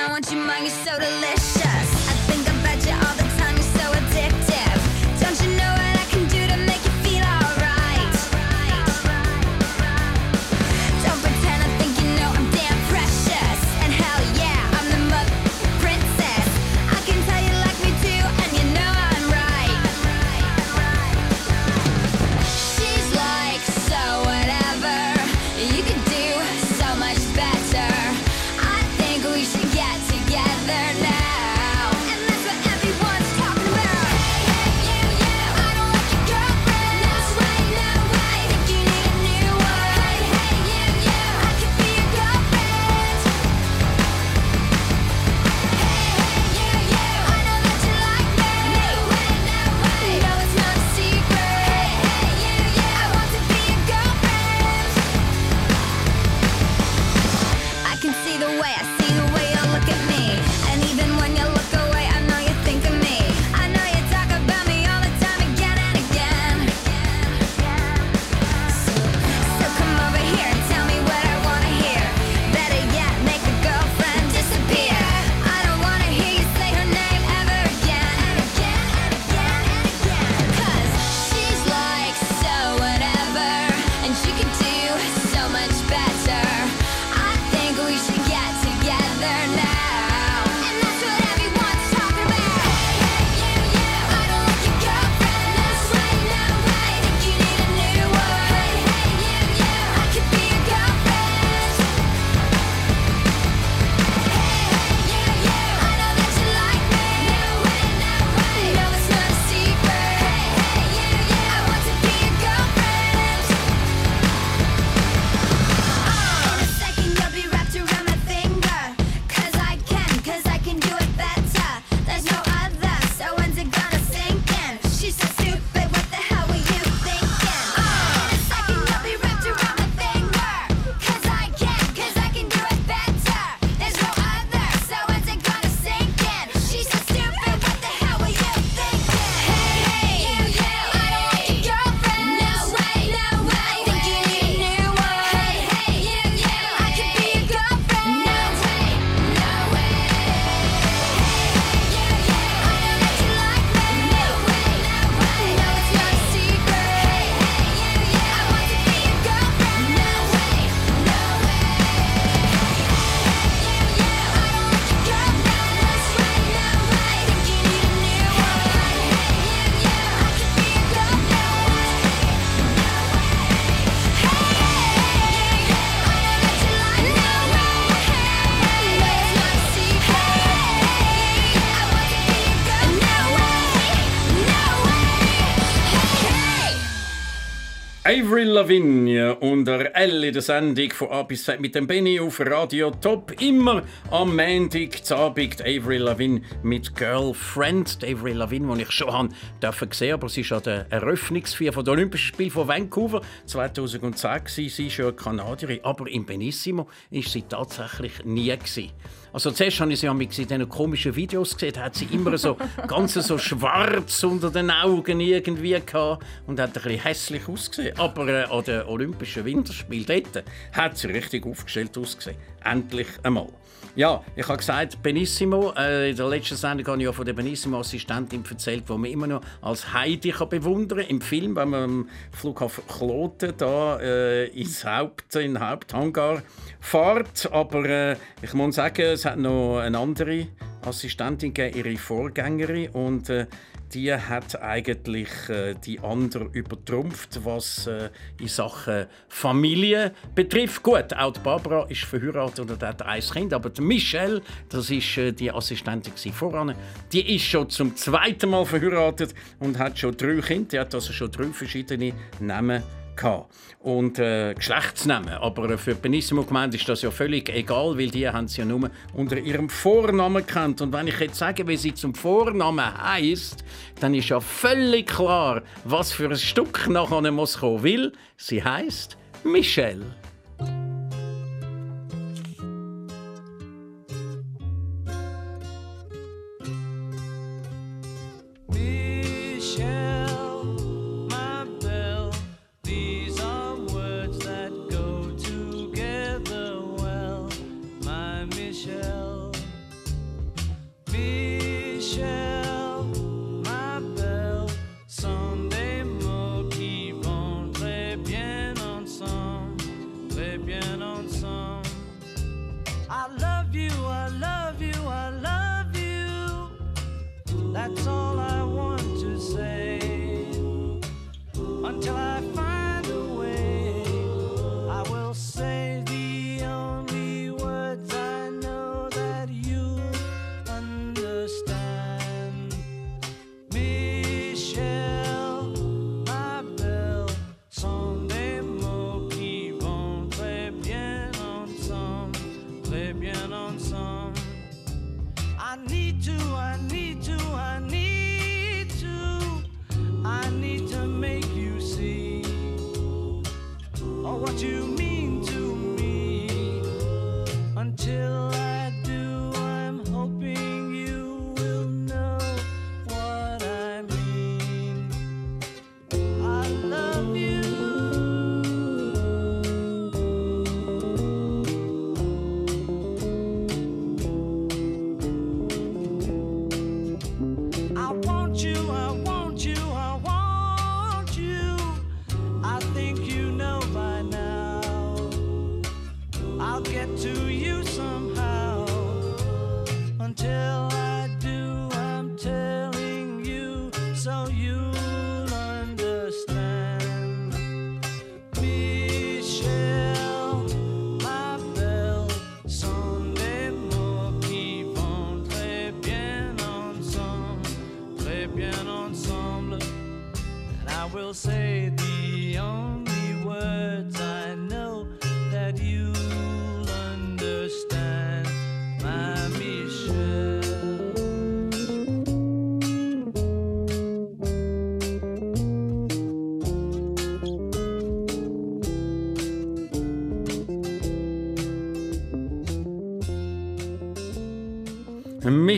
Lavigne 188.63 189.35
unter 189.41 189.91
L 190.23 190.29
in 190.29 190.35
der 190.35 190.43
Sendung 190.43 190.91
von 190.93 191.11
A 191.11 191.23
bis 191.25 191.43
Z 191.45 191.61
mit 191.61 191.75
dem 191.75 191.89
Benny 191.89 192.21
auf 192.21 192.39
Radio 192.39 192.93
Top. 192.93 193.33
Immer 193.41 193.83
am 194.11 194.37
Montag 194.37 195.11
Abend 195.11 195.61
Avril 195.63 196.03
Lavigne 196.03 196.43
mit 196.63 196.95
Girlfriend. 196.95 198.01
Die 198.03 198.15
Avril 198.15 198.37
Lavigne, 198.37 198.73
die 198.77 198.83
ich 198.83 198.93
schon 198.93 199.13
haben 199.13 199.35
dürfen 199.61 199.91
sehen, 199.91 200.15
aber 200.15 200.29
sie 200.29 200.43
ist 200.43 200.53
an 200.53 200.63
der 200.63 200.87
Eröffnungsfeier 200.91 201.73
von 201.73 201.85
den 201.85 201.95
Olympischen 201.95 202.35
Spielen 202.35 202.51
von 202.53 202.69
Vancouver 202.69 203.21
2010 203.47 204.45
gewesen. 204.45 204.69
Sie 204.69 204.87
ist 204.87 204.97
ja 204.97 205.11
Kanadierin, 205.11 205.81
aber 205.83 206.09
im 206.09 206.25
Benissimo 206.25 206.89
ist 207.11 207.33
sie 207.33 207.43
tatsächlich 207.43 208.25
nie 208.25 208.57
gewesen. 208.57 208.93
Also 209.33 209.51
zuerst 209.51 209.81
habe 209.81 209.93
ich 209.93 210.01
sie 210.01 210.07
in 210.07 210.29
diesen 210.29 210.69
komischen 210.69 211.17
Videos 211.17 211.55
gesehen, 211.55 211.73
da 211.75 211.85
hat 211.85 211.95
sie 211.95 212.05
immer 212.13 212.37
so 212.37 212.57
ganz 212.87 213.15
so 213.15 213.39
schwarz 213.39 214.23
unter 214.25 214.51
den 214.51 214.71
Augen 214.71 215.21
irgendwie 215.21 215.81
gehabt 215.81 216.25
und 216.47 216.61
hat 216.61 216.69
ein 216.69 216.73
bisschen 216.75 217.01
hässlich 217.01 217.49
ausgesehen. 217.49 217.99
Aber 217.99 218.29
äh, 218.29 218.45
an 218.45 218.65
den 218.65 218.83
Olympischen 218.83 219.45
Winterspielen 219.47 220.05
dort 220.21 220.45
hat 220.73 220.99
sie 220.99 221.09
richtig 221.09 221.47
aufgestellt 221.47 221.97
ausgesehen. 221.97 222.37
Endlich 222.65 223.09
einmal. 223.23 223.49
Ja, 223.95 224.25
ich 224.37 224.49
habe 224.49 224.57
gesagt, 224.57 225.03
Benissimo. 225.03 225.75
Äh, 225.77 226.11
in 226.11 226.17
der 226.17 226.27
letzten 226.27 226.57
Sendung 226.57 226.87
habe 226.87 226.99
ich 226.99 227.05
ja 227.05 227.13
von 227.13 227.27
der 227.27 227.35
Benissimo-Assistentin 227.35 228.43
erzählt, 228.49 228.89
die 228.89 228.93
man 228.93 229.11
immer 229.11 229.27
noch 229.27 229.43
als 229.61 229.93
Heidi 229.93 230.31
kann 230.31 230.49
bewundern 230.49 231.01
kann. 231.01 231.09
Im 231.09 231.21
Film, 231.21 231.55
wenn 231.57 231.69
man 231.69 231.83
am 231.83 232.09
Flughafen 232.31 232.85
Kloten 232.89 233.53
da 233.59 234.01
äh, 234.01 234.47
ins 234.47 234.87
Haupt, 234.87 235.37
in 235.37 235.55
den 235.55 235.69
Haupthangar 235.69 236.43
fährt. 236.81 237.53
Aber 237.53 237.85
äh, 237.85 238.17
ich 238.41 238.55
muss 238.55 238.77
sagen, 238.77 239.03
es 239.03 239.27
hat 239.27 239.37
noch 239.37 239.81
eine 239.81 239.99
andere 239.99 240.47
Assistentin 240.87 241.53
gegeben, 241.53 241.77
ihre 241.77 241.99
Vorgängerin. 241.99 242.89
Und 242.93 243.29
äh, 243.29 243.47
die 243.95 244.13
hat 244.13 244.61
eigentlich 244.63 245.29
äh, 245.49 245.75
die 245.75 246.01
andere 246.01 246.45
übertrumpft, 246.53 247.45
was 247.45 247.87
äh, 247.87 248.11
in 248.41 248.49
Sachen 248.49 249.07
Familie 249.29 250.13
betrifft. 250.35 250.83
Gut, 250.83 251.13
auch 251.15 251.33
Barbara 251.39 251.87
ist 251.89 252.05
verheiratet 252.05 252.71
und 252.71 252.83
hat 252.83 253.03
ein 253.03 253.21
Kind, 253.21 253.53
aber 253.53 253.71
Michelle, 253.81 254.43
das 254.69 254.91
ist 254.91 255.17
äh, 255.19 255.33
die 255.33 255.51
Assistentin 255.51 256.33
voran, 256.33 256.75
die 257.13 257.35
ist 257.35 257.45
schon 257.45 257.69
zum 257.69 257.95
zweiten 257.97 258.51
Mal 258.51 258.65
verheiratet 258.65 259.35
und 259.59 259.79
hat 259.79 259.99
schon 259.99 260.17
drei 260.17 260.41
Kinder. 260.41 260.69
Die 260.73 260.79
hat 260.79 260.95
also 260.95 261.13
schon 261.13 261.31
drei 261.31 261.47
verschiedene 261.47 262.13
Namen 262.41 262.83
gehabt. 263.17 263.53
Und 263.81 264.19
äh, 264.19 264.55
Geschlechtsnamen. 264.55 265.35
Aber 265.35 265.71
äh, 265.71 265.79
für 265.79 265.95
die 265.95 266.01
Benissimo-Gemeinde 266.01 266.77
ist 266.77 266.89
das 266.89 267.03
ja 267.03 267.11
völlig 267.11 267.49
egal, 267.49 267.99
weil 267.99 268.11
die 268.11 268.29
haben 268.29 268.49
sie 268.49 268.61
ja 268.61 268.65
nur 268.65 268.91
unter 269.15 269.39
ihrem 269.39 269.69
Vornamen 269.69 270.47
kennt. 270.47 270.81
Und 270.81 270.93
wenn 270.93 271.09
ich 271.09 271.19
jetzt 271.19 271.39
sage, 271.39 271.67
wie 271.67 271.77
sie 271.77 271.95
zum 271.95 272.15
Vornamen 272.15 273.03
heißt, 273.03 273.65
dann 274.01 274.15
ist 274.15 274.29
ja 274.29 274.41
völlig 274.41 275.09
klar, 275.09 275.63
was 275.85 276.13
für 276.13 276.29
ein 276.29 276.37
Stück 276.37 276.89
nachher 276.89 277.31
muss 277.33 277.59
kommen 277.59 277.83
will. 277.83 278.13
Sie 278.37 278.63
heißt. 278.63 279.17
Michelle, 279.45 280.05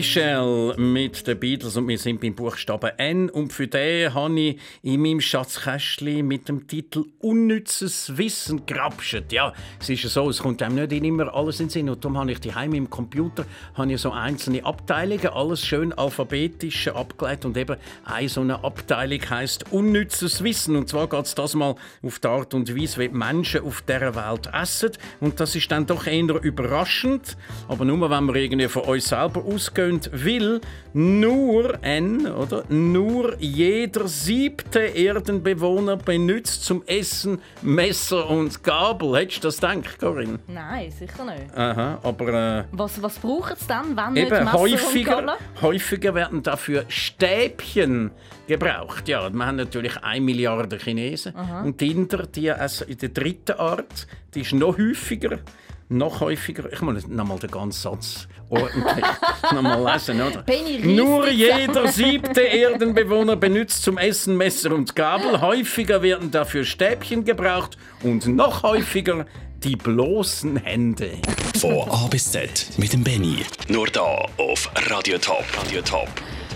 Michelle 0.05 0.75
mit 0.77 1.25
den 1.25 1.39
Beatles 1.39 1.77
und 1.77 1.87
wir 1.87 1.97
sind 1.97 2.21
beim 2.21 2.35
Buchstaben 2.35 2.91
N. 2.97 3.27
Und 3.27 3.51
für 3.51 3.67
den 3.67 4.13
habe 4.13 4.39
ich 4.39 4.59
in 4.83 5.01
meinem 5.01 5.19
Schatzkästchen 5.19 6.27
mit 6.27 6.47
dem 6.47 6.67
Titel 6.67 7.05
«Unnützes 7.19 8.15
Wissen» 8.15 8.67
grapscht. 8.67 9.31
Ja, 9.31 9.51
es 9.79 9.89
ist 9.89 10.03
ja 10.03 10.09
so, 10.09 10.29
es 10.29 10.37
kommt 10.37 10.61
einem 10.61 10.75
nicht 10.75 10.91
immer 10.91 11.33
alles 11.33 11.59
in 11.59 11.65
den 11.65 11.71
Sinn. 11.71 11.89
Und 11.89 12.05
darum 12.05 12.19
habe 12.19 12.31
ich 12.31 12.39
die 12.39 12.53
Heim 12.53 12.75
im 12.75 12.87
Computer 12.87 13.47
habe 13.73 13.93
ich 13.93 13.99
so 13.99 14.11
einzelne 14.11 14.63
Abteilungen, 14.63 15.25
alles 15.29 15.65
schön 15.65 15.91
alphabetisch 15.91 16.87
abgeleitet 16.89 17.45
und 17.45 17.57
eben 17.57 17.75
eine 18.03 18.29
so 18.29 18.41
eine 18.41 18.63
Abteilung 18.63 19.27
heißt 19.27 19.71
«Unnützes 19.71 20.43
Wissen» 20.43 20.75
und 20.75 20.87
zwar 20.87 21.09
geht 21.09 21.25
es 21.25 21.33
das 21.33 21.55
mal 21.55 21.75
auf 22.03 22.19
die 22.19 22.27
Art 22.27 22.53
und 22.53 22.77
Weise, 22.77 22.99
wie 22.99 23.09
Menschen 23.09 23.63
auf 23.63 23.81
dieser 23.81 24.13
Welt 24.15 24.49
essen. 24.53 24.91
Und 25.19 25.39
das 25.39 25.55
ist 25.55 25.71
dann 25.71 25.87
doch 25.87 26.05
eher 26.05 26.43
überraschend, 26.43 27.37
aber 27.67 27.85
nur 27.85 28.07
wenn 28.07 28.25
wir 28.27 28.35
irgendwie 28.35 28.67
von 28.67 28.83
uns 28.83 29.07
selber 29.07 29.43
ausgehen 29.43 29.94
tönt, 29.99 30.09
weil 30.25 30.61
nur 30.93 31.83
N, 31.83 32.27
oder? 32.27 32.63
Nur 32.69 33.35
jeder 33.39 34.07
siebte 34.07 34.79
Erdenbewohner 34.79 35.97
benutzt 35.97 36.63
zum 36.65 36.83
Essen 36.85 37.39
Messer 37.61 38.29
und 38.29 38.63
Gabel. 38.63 39.15
Hättest 39.17 39.43
du 39.43 39.47
das 39.47 39.59
gedacht, 39.59 39.99
Corinne? 39.99 40.39
Nein, 40.47 40.91
sicher 40.91 41.25
nicht. 41.25 41.55
Aha, 41.55 41.99
aber 42.03 42.59
äh, 42.59 42.63
Was, 42.71 43.01
was 43.01 43.17
braucht 43.19 43.57
es 43.57 43.67
dann, 43.67 43.95
wenn 43.95 44.13
nicht 44.13 44.27
Eben, 44.31 44.45
Messer 44.45 44.59
und 44.59 44.71
häufiger, 44.71 45.15
Gabel? 45.21 45.35
häufiger 45.61 46.15
werden 46.15 46.43
dafür 46.43 46.85
Stäbchen 46.87 48.11
gebraucht. 48.47 49.07
Ja, 49.07 49.29
wir 49.29 49.45
haben 49.45 49.55
natürlich 49.57 49.97
1 50.01 50.23
Milliarde 50.23 50.77
Chinesen. 50.77 51.33
Und 51.63 51.81
die 51.81 51.91
Inder, 51.91 52.27
die 52.27 52.51
also 52.51 52.85
in 52.85 52.97
der 52.97 53.09
dritten 53.09 53.53
Art, 53.59 54.07
die 54.33 54.41
ist 54.41 54.53
noch 54.53 54.77
häufiger. 54.77 55.39
Noch 55.87 56.19
häufiger. 56.19 56.71
Ich 56.73 56.81
muss 56.81 57.07
noch 57.07 57.25
mal 57.27 57.37
den 57.37 57.51
ganzen 57.51 57.79
Satz 57.81 58.27
ordentlich 58.49 59.05
noch 59.53 59.61
mal 59.61 59.93
lesen, 59.93 60.19
oder? 60.19 60.43
Nur 60.83 61.29
jeder 61.29 61.87
siebte 61.89 62.41
Erdenbewohner 62.41 63.35
benutzt 63.35 63.83
zum 63.83 63.99
Essen 63.99 64.35
Messer 64.35 64.71
und 64.73 64.95
Gabel. 64.95 65.41
Häufiger 65.41 66.01
werden 66.01 66.31
dafür 66.31 66.63
Stäbchen 66.63 67.23
gebraucht 67.23 67.77
und 68.01 68.25
noch 68.27 68.63
häufiger 68.63 69.27
die 69.63 69.75
bloßen 69.75 70.57
Hände. 70.57 71.11
Von 71.59 71.89
A 71.89 72.07
bis 72.07 72.31
Z 72.31 72.67
mit 72.77 72.93
dem 72.93 73.03
Benny. 73.03 73.45
Nur 73.67 73.87
da 73.87 74.25
auf 74.37 74.69
Radio 74.89 75.17
Top. 75.19 75.45
Radio 75.57 75.81
Top. 75.81 76.09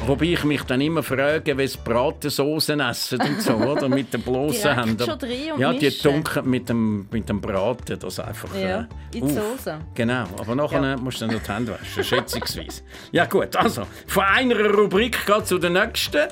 Wobei 0.06 0.26
ich 0.26 0.44
mich 0.44 0.64
dann 0.64 0.82
immer 0.82 1.04
frage, 1.04 1.56
wie 1.58 1.68
sie 1.68 1.78
Bratensoßen 1.84 2.80
essen 2.80 3.22
und 3.22 3.42
so, 3.42 3.54
oder? 3.54 3.88
Mit 3.90 4.12
den 4.14 4.22
bloßen 4.22 4.74
Händen. 4.76 4.98
schon 5.06 5.20
rein 5.20 5.52
und 5.54 5.60
ja, 5.60 5.72
die 5.74 5.86
mischen. 5.86 6.02
tunken 6.12 6.50
mit 6.50 6.68
dem, 6.70 7.08
mit 7.12 7.30
dem 7.30 7.40
Braten, 7.42 8.00
das 8.00 8.20
einfach. 8.20 8.50
Ja, 8.56 8.82
äh, 9.14 9.18
in 9.18 9.28
die. 9.28 9.34
Soße. 9.34 9.78
Genau, 9.94 10.24
aber 10.40 10.56
nachher 10.56 10.82
Ja. 10.82 10.98
musst 10.98 11.22
du 11.22 11.26
dann 11.28 11.36
noch 11.36 11.44
die 11.44 11.52
Hände 11.52 11.74
waschen, 11.74 12.04
schätzungsweise. 12.04 12.82
Ja, 13.12 13.26
gut, 13.26 13.56
also, 13.56 13.84
von 14.08 14.24
einer 14.24 14.60
Rubrik 14.72 15.26
geht 15.26 15.46
zu 15.48 15.60
der 15.60 15.70
nächsten. 15.70 16.28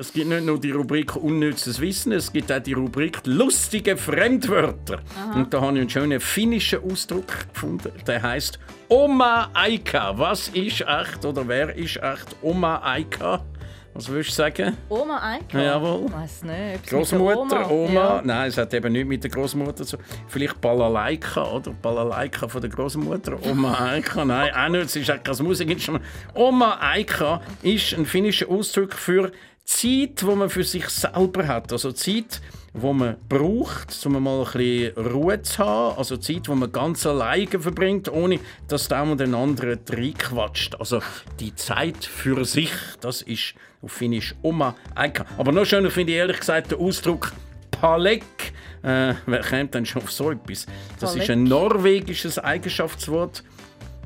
Es 0.00 0.14
gibt 0.14 0.28
nicht 0.28 0.46
nur 0.46 0.58
die 0.58 0.70
Rubrik 0.70 1.14
Unnützes 1.14 1.78
Wissen, 1.78 2.12
es 2.12 2.32
gibt 2.32 2.50
auch 2.50 2.58
die 2.58 2.72
Rubrik 2.72 3.20
Lustige 3.26 3.98
Fremdwörter. 3.98 5.00
Und 5.34 5.52
da 5.52 5.60
habe 5.60 5.74
ich 5.74 5.80
einen 5.82 5.90
schönen 5.90 6.20
finnischen 6.20 6.78
Ausdruck 6.90 7.26
gefunden, 7.52 7.92
der 8.06 8.22
heißt 8.22 8.58
Oma 8.88 9.50
Aika. 9.52 10.16
Was 10.18 10.48
ist 10.48 10.80
echt 10.80 11.22
oder 11.26 11.46
wer 11.46 11.76
ist 11.76 11.96
echt 11.98 12.34
Oma 12.40 12.80
Aika? 12.82 13.44
Was 13.92 14.08
würdest 14.08 14.30
du 14.30 14.34
sagen? 14.36 14.76
Oma 14.88 15.20
Eika? 15.22 15.60
Jawohl. 15.60 16.06
Ich 16.06 16.12
weiss 16.14 16.42
nicht. 16.44 16.86
Großmutter, 16.88 17.70
Oma, 17.70 17.92
Ja. 17.92 18.22
nein, 18.24 18.48
es 18.48 18.56
hat 18.56 18.72
eben 18.72 18.92
nichts 18.92 19.08
mit 19.08 19.22
der 19.24 19.30
Großmutter 19.32 19.84
zu 19.84 19.98
Vielleicht 20.28 20.60
Balalaika, 20.62 21.44
oder? 21.44 21.72
Balalaika 21.72 22.48
von 22.48 22.62
der 22.62 22.70
Großmutter. 22.70 23.36
Oma 23.50 23.74
Aika, 23.78 24.24
nein, 24.24 24.50
auch 24.54 24.68
nicht, 24.70 24.84
es 24.86 24.96
ist 24.96 25.10
auch 25.10 25.22
kein 25.22 25.44
Musikinstrument. 25.44 26.04
Oma 26.32 26.78
Aika 26.80 27.42
ist 27.62 27.92
ein 27.92 28.06
finnischer 28.06 28.48
Ausdruck 28.48 28.94
für 28.94 29.32
Zeit, 29.64 30.20
die 30.20 30.24
man 30.24 30.50
für 30.50 30.64
sich 30.64 30.88
selber 30.88 31.46
hat. 31.46 31.72
Also 31.72 31.92
Zeit, 31.92 32.40
wo 32.72 32.92
man 32.92 33.16
braucht, 33.28 33.94
um 34.04 34.22
mal 34.22 34.40
ein 34.40 34.44
bisschen 34.44 34.96
Ruhe 34.96 35.42
zu 35.42 35.58
haben. 35.58 35.98
Also 35.98 36.16
Zeit, 36.16 36.48
wo 36.48 36.54
man 36.54 36.70
ganz 36.70 37.06
alleine 37.06 37.60
verbringt, 37.60 38.10
ohne 38.10 38.38
dass 38.68 38.88
der 38.88 39.02
und 39.02 39.18
den 39.18 39.34
anderen 39.34 39.78
reinquatscht. 39.88 40.76
Also 40.78 41.00
die 41.38 41.54
Zeit 41.54 42.04
für 42.04 42.44
sich, 42.44 42.72
das 43.00 43.22
ist 43.22 43.54
auf 43.82 43.92
Finnisch 43.92 44.34
Oma 44.42 44.76
Aika. 44.94 45.24
Aber 45.38 45.52
noch 45.52 45.64
schöner 45.64 45.90
finde 45.90 46.12
ich 46.12 46.18
ehrlich 46.18 46.40
gesagt 46.40 46.72
den 46.72 46.78
Ausdruck 46.78 47.32
Palek. 47.70 48.52
Äh, 48.82 49.14
wer 49.26 49.40
kommt 49.40 49.74
denn 49.74 49.86
schon 49.86 50.02
auf 50.02 50.12
so 50.12 50.30
etwas? 50.30 50.66
Das 50.98 51.14
ist 51.14 51.30
ein 51.30 51.44
norwegisches 51.44 52.38
Eigenschaftswort. 52.38 53.42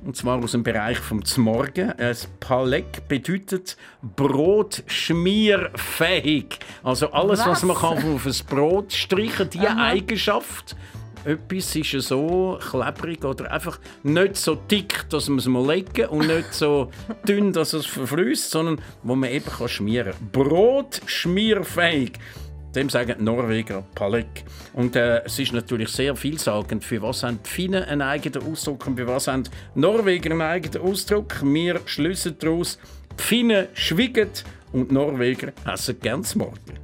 Und 0.05 0.17
zwar 0.17 0.43
aus 0.43 0.53
dem 0.53 0.63
Bereich 0.63 0.99
vom 0.99 1.23
Zmorgen. 1.25 1.93
Ein 1.93 2.17
Palek 2.39 3.09
bedeutet 3.09 3.79
brotschmierfähig. 4.03 6.59
Also 6.83 7.11
alles, 7.11 7.41
was, 7.41 7.49
Was? 7.49 7.63
man 7.63 7.77
kann 7.77 8.15
auf 8.15 8.27
ein 8.27 8.35
Brot 8.49 8.93
streichen, 8.93 9.49
diese 9.49 9.75
Eigenschaft. 9.75 10.77
Etwas 11.25 11.75
ist 11.75 11.93
ja 11.93 12.01
so 12.01 12.59
klebrig 12.61 13.25
oder 13.25 13.51
einfach 13.51 13.81
nicht 14.03 14.37
so 14.37 14.57
dick, 14.57 15.09
dass 15.09 15.31
man 15.31 15.39
es 15.39 15.47
mal 15.47 15.67
legen 15.75 16.11
und 16.11 16.27
nicht 16.27 16.53
so 16.53 16.91
dünn, 17.27 17.55
dass 17.55 17.73
es 17.73 17.87
verfließt, 17.87 18.51
sondern 18.51 18.83
wo 19.03 19.15
man 19.15 19.31
eben 19.31 19.47
kann 19.47 19.69
schmieren 19.69 20.13
kann. 20.13 20.29
Brot 20.33 21.01
schmierfähig. 21.07 22.13
Dem 22.75 22.89
sagen 22.89 23.15
die 23.19 23.25
Norweger 23.25 23.85
Palek. 23.95 24.45
Und 24.73 24.97
äh, 24.97 25.23
es 25.25 25.39
ist 25.39 25.53
natürlich 25.53 25.91
sehr 25.91 26.17
vielsagend. 26.17 26.85
Für 26.85 27.01
was 27.03 27.23
haben 27.23 27.39
die 27.45 27.49
Finnen 27.49 27.85
einen 27.85 28.03
eigenen 28.03 28.51
Ausdruck 28.51 28.87
und 28.87 28.97
für 28.97 29.07
was 29.07 29.29
haben 29.29 29.45
die 29.45 29.51
Norweger 29.81 30.33
einen 30.33 30.43
eigenen 30.43 30.83
Ausdruck? 30.83 31.41
Wir 31.45 31.81
schließen 31.87 32.37
daraus, 32.39 32.79
die 33.19 33.23
Finnen 33.23 33.69
schwiegen 33.75 34.31
und 34.73 34.91
die 34.91 34.95
Norweger 34.95 35.53
essen 35.73 36.01
gern 36.01 36.25
Morgen. 36.35 36.84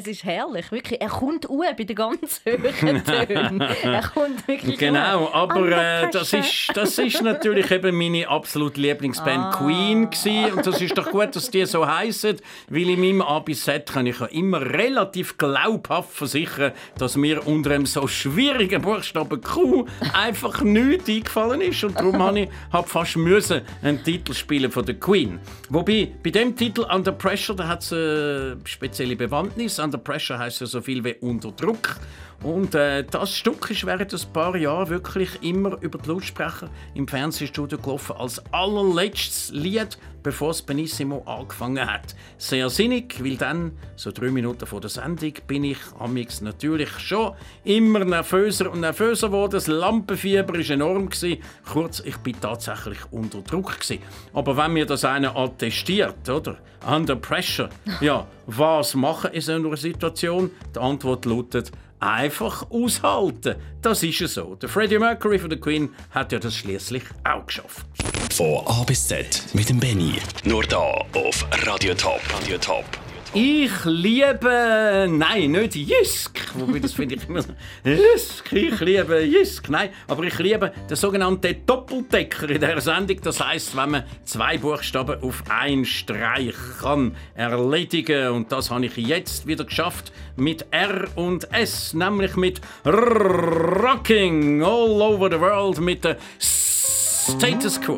Es 0.00 0.06
ist 0.06 0.24
herrlich, 0.24 0.72
wirklich. 0.72 0.98
Er 0.98 1.10
kommt 1.10 1.46
uhr 1.50 1.66
bei 1.76 1.84
den 1.84 1.94
ganz 1.94 2.40
hohen 2.46 3.04
Tönen. 3.04 3.60
er 3.60 4.00
kommt 4.02 4.48
wirklich 4.48 4.78
Genau, 4.78 5.24
uhr. 5.24 5.34
aber 5.34 5.68
äh, 5.72 6.08
das, 6.10 6.32
ist, 6.32 6.70
das 6.72 6.96
ist 6.96 7.20
natürlich 7.22 7.70
eben 7.70 7.94
meine 7.98 8.26
absolute 8.26 8.80
Lieblingsband 8.80 9.30
Ah. 9.54 9.58
Queen 9.58 10.08
gewesen. 10.08 10.54
und 10.56 10.66
das 10.66 10.80
ist 10.80 10.96
doch 10.96 11.10
gut, 11.10 11.36
dass 11.36 11.50
die 11.50 11.66
so 11.66 11.86
heißen, 11.86 12.38
weil 12.70 12.88
in 12.88 12.98
meinem 13.00 13.20
A 13.20 13.40
bis 13.40 13.64
Z 13.64 13.92
kann 13.92 14.06
ich 14.06 14.18
ja 14.20 14.26
immer 14.26 14.62
relativ 14.62 15.36
glaubhaft 15.36 16.12
versichern, 16.12 16.72
dass 16.96 17.18
mir 17.18 17.46
unter 17.46 17.72
einem 17.72 17.84
so 17.84 18.06
schwierigen 18.08 18.80
Buchstaben 18.80 19.42
Q 19.42 19.84
einfach 20.14 20.62
nichts 20.62 21.10
eingefallen 21.10 21.60
ist 21.60 21.84
und 21.84 21.98
darum 21.98 22.22
habe 22.22 22.40
ich 22.40 22.48
hab 22.72 22.88
fast 22.88 23.18
müssen 23.18 23.60
einen 23.82 24.02
Titel 24.02 24.32
spielen 24.32 24.70
von 24.70 24.86
der 24.86 24.94
Queen. 24.94 25.40
Wobei 25.68 26.10
bei 26.22 26.30
dem 26.30 26.56
Titel 26.56 26.86
Under 26.90 27.12
Pressure, 27.12 27.54
da 27.54 27.68
hat 27.68 27.82
es 27.82 27.92
eine 27.92 28.56
spezielle 28.64 29.14
Bewandtnis. 29.14 29.78
Under 29.90 29.98
Pressure 29.98 30.38
heißt 30.38 30.60
ja 30.60 30.68
so 30.68 30.80
viel 30.80 31.02
wie 31.02 31.16
unter 31.20 31.50
Druck. 31.50 31.96
Und 32.42 32.74
äh, 32.74 33.04
das 33.04 33.36
Stück 33.36 33.70
ist 33.70 33.84
während 33.84 34.14
ein 34.14 34.32
paar 34.32 34.56
Jahren 34.56 34.88
wirklich 34.88 35.42
immer 35.42 35.76
über 35.82 35.98
die 35.98 36.08
Lautsprecher 36.08 36.70
im 36.94 37.06
Fernsehstudio 37.06 37.76
gelaufen 37.76 38.16
als 38.16 38.42
allerletztes 38.50 39.50
Lied, 39.52 39.98
bevor 40.22 40.48
das 40.48 40.62
Benissimo 40.62 41.22
angefangen 41.26 41.86
hat. 41.86 42.14
Sehr 42.38 42.70
sinnig, 42.70 43.22
weil 43.22 43.36
dann, 43.36 43.72
so 43.94 44.10
drei 44.10 44.30
Minuten 44.30 44.66
vor 44.66 44.80
der 44.80 44.88
Sendung, 44.88 45.34
bin 45.46 45.64
ich 45.64 45.78
amix 45.98 46.40
natürlich 46.40 46.88
schon 46.98 47.34
immer 47.64 48.06
nervöser 48.06 48.70
und 48.70 48.80
nervöser 48.80 49.28
geworden. 49.28 49.52
Das 49.52 49.66
Lampenfieber 49.66 50.54
war 50.54 50.70
enorm. 50.70 51.10
Gewesen. 51.10 51.42
Kurz, 51.70 52.00
ich 52.00 52.16
bin 52.18 52.40
tatsächlich 52.40 52.98
unter 53.10 53.42
Druck. 53.42 53.80
Gewesen. 53.80 54.02
Aber 54.32 54.56
wenn 54.56 54.72
mir 54.72 54.86
das 54.86 55.04
einer 55.04 55.36
attestiert, 55.36 56.26
oder? 56.28 56.56
Under 56.86 57.16
pressure. 57.16 57.68
Ja, 58.00 58.26
was 58.46 58.94
machen 58.94 59.32
in 59.32 59.42
so 59.42 59.52
einer 59.52 59.76
Situation? 59.76 60.50
Die 60.74 60.78
Antwort 60.78 61.26
lautet, 61.26 61.70
einfach 62.00 62.70
aushalten. 62.70 63.56
Das 63.82 64.02
ist 64.02 64.20
es 64.20 64.34
so. 64.34 64.56
Der 64.56 64.68
Freddie 64.68 64.98
Mercury 64.98 65.38
von 65.38 65.50
der 65.50 65.60
Queen 65.60 65.90
hat 66.10 66.32
ja 66.32 66.38
das 66.38 66.56
schließlich 66.56 67.04
auch 67.24 67.46
geschafft. 67.46 67.86
Von 68.32 68.66
A 68.66 68.82
bis 68.84 69.06
Z 69.06 69.46
mit 69.52 69.68
dem 69.68 69.78
Benny. 69.78 70.14
Nur 70.44 70.62
da 70.64 71.04
auf 71.14 71.46
Radio 71.66 71.94
Top. 71.94 72.20
Radio 72.32 72.58
Top. 72.58 72.84
Ich 73.32 73.84
liebe, 73.84 75.06
nein, 75.08 75.52
nicht 75.52 75.76
Jysk, 75.76 76.40
wobei 76.54 76.80
das 76.80 76.94
finde 76.94 77.14
ich 77.14 77.28
immer 77.28 77.42
so, 77.42 77.52
Jysk, 77.84 78.52
ich 78.52 78.80
liebe 78.80 79.20
Jysk, 79.20 79.68
nein, 79.68 79.90
aber 80.08 80.24
ich 80.24 80.36
liebe 80.40 80.72
den 80.88 80.96
sogenannten 80.96 81.64
Doppeldecker 81.64 82.50
in 82.50 82.60
dieser 82.60 82.80
Sendung. 82.80 83.20
Das 83.22 83.38
heißt, 83.38 83.76
wenn 83.76 83.90
man 83.92 84.02
zwei 84.24 84.58
Buchstaben 84.58 85.22
auf 85.22 85.44
einen 85.48 85.84
Streich 85.84 86.56
kann 86.80 87.14
erledigen 87.36 88.30
und 88.30 88.50
das 88.50 88.68
habe 88.72 88.86
ich 88.86 88.96
jetzt 88.96 89.46
wieder 89.46 89.62
geschafft 89.64 90.10
mit 90.34 90.66
R 90.72 91.06
und 91.14 91.52
S, 91.52 91.94
nämlich 91.94 92.34
mit 92.34 92.60
Rocking 92.84 94.60
All 94.60 95.00
Over 95.02 95.30
the 95.30 95.38
World 95.38 95.78
mit 95.78 96.02
der 96.02 96.16
Status 96.40 97.80
Quo. 97.80 97.96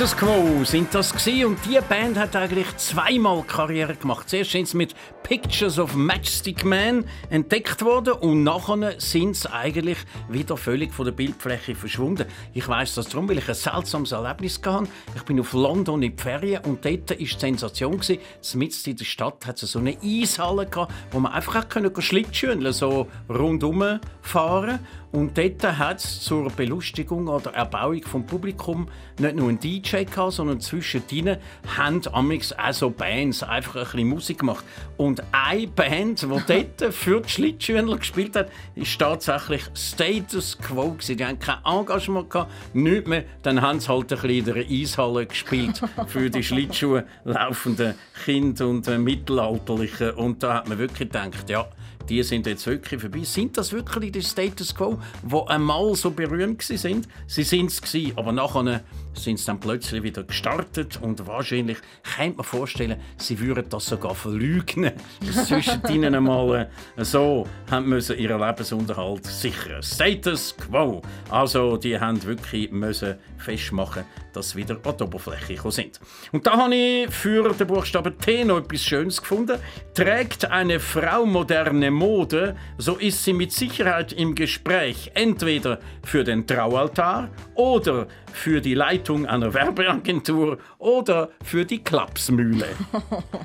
Status 0.00 0.16
Quo 0.16 0.64
sind 0.64 0.94
das 0.94 1.12
gewesen 1.12 1.44
und 1.44 1.58
die 1.66 1.78
Band 1.86 2.16
hat 2.16 2.34
eigentlich 2.34 2.74
zweimal 2.78 3.42
Karriere 3.42 3.94
gemacht. 3.94 4.30
Zuerst 4.30 4.52
sind 4.52 4.66
sie 4.66 4.78
mit 4.78 4.94
Pictures 5.24 5.78
of 5.78 5.94
Matchstick 5.94 6.64
Man 6.64 7.04
entdeckt 7.28 7.84
worden 7.84 8.14
und 8.14 8.42
nachher 8.42 8.98
sind 8.98 9.36
sie 9.36 9.52
eigentlich 9.52 9.98
wieder 10.30 10.56
völlig 10.56 10.94
von 10.94 11.04
der 11.04 11.12
Bildfläche 11.12 11.74
verschwunden. 11.74 12.24
Ich 12.54 12.66
weiß 12.66 12.94
das 12.94 13.10
darum, 13.10 13.28
weil 13.28 13.36
ich 13.38 13.48
ein 13.48 13.54
seltsames 13.54 14.12
Erlebnis 14.12 14.58
hatte. 14.64 14.88
Ich 15.14 15.22
bin 15.24 15.38
auf 15.38 15.52
London 15.52 16.02
in 16.02 16.16
die 16.16 16.22
Ferien 16.22 16.64
und 16.64 16.82
dort 16.82 17.10
war 17.10 17.16
die 17.16 17.26
Sensation 17.26 17.98
gewesen, 17.98 18.18
mitten 18.54 18.90
in 18.90 18.96
der 18.96 19.04
Stadt 19.04 19.46
hat 19.46 19.58
so 19.58 19.78
eine 19.78 19.98
Eishalle 20.02 20.64
gehabt, 20.64 20.94
wo 21.10 21.20
man 21.20 21.32
einfach 21.32 21.66
Schlittschuhen 21.98 22.72
so 22.72 23.06
rundum 23.28 24.00
fahren 24.22 24.78
und 25.12 25.36
dort 25.36 25.62
hat 25.78 25.98
es 25.98 26.20
zur 26.20 26.50
Belustigung 26.50 27.26
oder 27.26 27.52
Erbauung 27.52 28.02
vom 28.02 28.24
Publikum 28.24 28.88
nicht 29.18 29.34
nur 29.34 29.48
einen 29.48 29.58
DJ 29.58 29.89
gehabt, 29.90 30.32
sondern 30.32 30.60
zwischendrin 30.60 31.36
haben 31.76 32.02
amix 32.12 32.52
auch 32.52 32.72
so 32.72 32.90
Bands 32.90 33.42
einfach 33.42 33.76
ein 33.76 33.82
bisschen 33.82 34.08
Musik 34.08 34.38
gemacht. 34.38 34.64
Und 34.96 35.22
eine 35.32 35.66
Band, 35.66 36.22
die 36.22 36.26
dort 36.78 36.94
für 36.94 37.20
die 37.20 37.28
Schlittschuhler 37.28 37.98
gespielt 37.98 38.36
hat, 38.36 38.48
ist 38.74 38.98
tatsächlich 38.98 39.62
Status 39.74 40.58
Quo. 40.58 40.90
gewesen. 40.92 41.16
Die 41.16 41.24
haben 41.24 41.38
kein 41.38 41.58
Engagement 41.64 42.30
gehabt, 42.30 42.52
nichts 42.74 43.08
mehr. 43.08 43.24
Dann 43.42 43.60
haben 43.60 43.80
sie 43.80 43.88
halt 43.88 44.12
ein 44.12 44.20
bisschen 44.20 44.30
in 44.30 44.44
der 44.44 44.56
Eishalle 44.56 45.26
gespielt 45.26 45.80
für 46.06 46.30
die 46.30 46.42
Schlittschuhe 46.42 47.04
laufenden 47.24 47.94
Kinder 48.24 48.68
und 48.68 48.86
äh, 48.88 48.98
Mittelalterlichen. 48.98 50.12
Und 50.12 50.42
da 50.42 50.54
hat 50.54 50.68
man 50.68 50.78
wirklich 50.78 51.10
gedacht, 51.10 51.48
ja, 51.48 51.66
die 52.10 52.22
sind 52.24 52.46
jetzt 52.46 52.66
wirklich 52.66 53.00
vorbei. 53.00 53.22
Sind 53.22 53.56
das 53.56 53.72
wirklich 53.72 54.12
die 54.12 54.22
Status 54.22 54.74
Quo, 54.74 54.98
die 55.22 55.48
einmal 55.48 55.94
so 55.94 56.10
berühmt 56.10 56.62
sind? 56.62 57.08
Sie 57.26 57.44
sind 57.44 57.70
es 57.70 57.80
gewesen, 57.80 58.12
aber 58.16 58.32
nachher 58.32 58.82
sind 59.14 59.38
sie 59.38 59.46
dann 59.46 59.60
plötzlich 59.60 60.02
wieder 60.02 60.22
gestartet 60.22 60.98
und 61.02 61.26
wahrscheinlich 61.26 61.78
könnte 62.16 62.38
man 62.38 62.44
vorstellen, 62.44 62.96
sie 63.16 63.38
würden 63.40 63.66
das 63.68 63.86
sogar 63.86 64.14
verleugnen, 64.14 64.92
dass 65.26 65.48
zwischen 65.48 65.82
ihnen 65.88 66.14
einmal 66.14 66.70
äh, 66.96 67.04
so 67.04 67.46
haben 67.70 67.88
müssen 67.88 68.18
ihren 68.18 68.40
Lebensunterhalt 68.40 69.26
sichern. 69.26 69.82
Status 69.82 70.56
Quo. 70.56 71.02
Also 71.28 71.76
die 71.76 71.98
haben 71.98 72.22
wirklich 72.22 72.70
müssen 72.70 73.16
festmachen, 73.38 74.04
dass 74.32 74.50
sie 74.50 74.58
wieder 74.58 74.76
an 74.84 74.96
die 74.98 75.02
Oberfläche 75.02 75.54
gekommen 75.54 75.72
sind. 75.72 76.00
Und 76.32 76.46
da 76.46 76.56
habe 76.56 76.74
ich 76.74 77.10
für 77.10 77.52
den 77.52 77.66
Buchstaben 77.66 78.16
T 78.18 78.44
noch 78.44 78.58
etwas 78.58 78.82
Schönes 78.82 79.20
gefunden. 79.20 79.58
Trägt 79.94 80.50
eine 80.50 80.78
Frau 80.78 81.26
moderne 81.26 81.90
Mode, 81.90 82.56
so 82.78 82.96
ist 82.96 83.24
sie 83.24 83.32
mit 83.32 83.52
Sicherheit 83.52 84.12
im 84.12 84.34
Gespräch 84.34 85.10
entweder 85.14 85.80
für 86.04 86.24
den 86.24 86.46
Traualtar 86.46 87.30
oder 87.54 88.06
für 88.32 88.60
die 88.60 88.74
Leitung 88.74 88.99
einer 89.08 89.52
Werbeagentur 89.54 90.58
oder 90.78 91.30
für 91.42 91.64
die 91.64 91.82
Klapsmühle. 91.82 92.66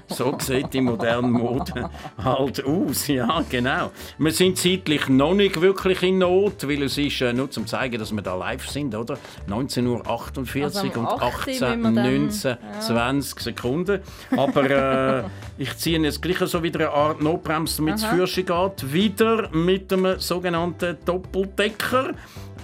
So 0.08 0.36
sieht 0.40 0.74
die 0.74 0.82
moderne 0.82 1.28
Mode 1.28 1.90
halt 2.24 2.64
aus, 2.64 3.08
ja 3.08 3.44
genau. 3.50 3.92
Wir 4.18 4.32
sind 4.32 4.58
zeitlich 4.58 5.10
noch 5.10 5.34
nicht 5.34 5.60
wirklich 5.60 6.04
in 6.04 6.20
Not, 6.20 6.68
weil 6.68 6.84
es 6.84 6.98
ist 6.98 7.20
äh, 7.22 7.34
nur 7.34 7.50
zum 7.52 7.66
zeigen, 7.68 7.98
dass 8.00 8.12
wir 8.14 8.22
da 8.22 8.36
live 8.36 8.70
sind, 8.70 8.94
oder? 8.96 9.18
19.48 9.50 10.64
Also 10.64 10.80
am 10.82 11.00
und 11.00 11.08
8. 11.08 11.24
18, 11.24 11.82
müssen 11.82 11.96
wir 11.96 12.04
dann- 12.04 12.24
19, 12.26 12.58
20 12.80 13.40
Sekunden. 13.40 14.00
Aber 14.38 14.70
äh, 14.70 15.24
ich 15.58 15.76
ziehe 15.78 16.00
jetzt 16.00 16.22
gleich 16.22 16.38
so 16.38 16.62
wieder 16.64 16.80
eine 16.82 16.92
Art 16.92 17.22
Notbremse, 17.22 17.78
damit 17.78 17.96
es 17.96 18.36
geht. 18.36 18.94
Wieder 18.94 19.50
mit 19.52 19.92
einem 19.92 20.20
sogenannten 20.20 20.98
Doppeldecker. 21.06 22.12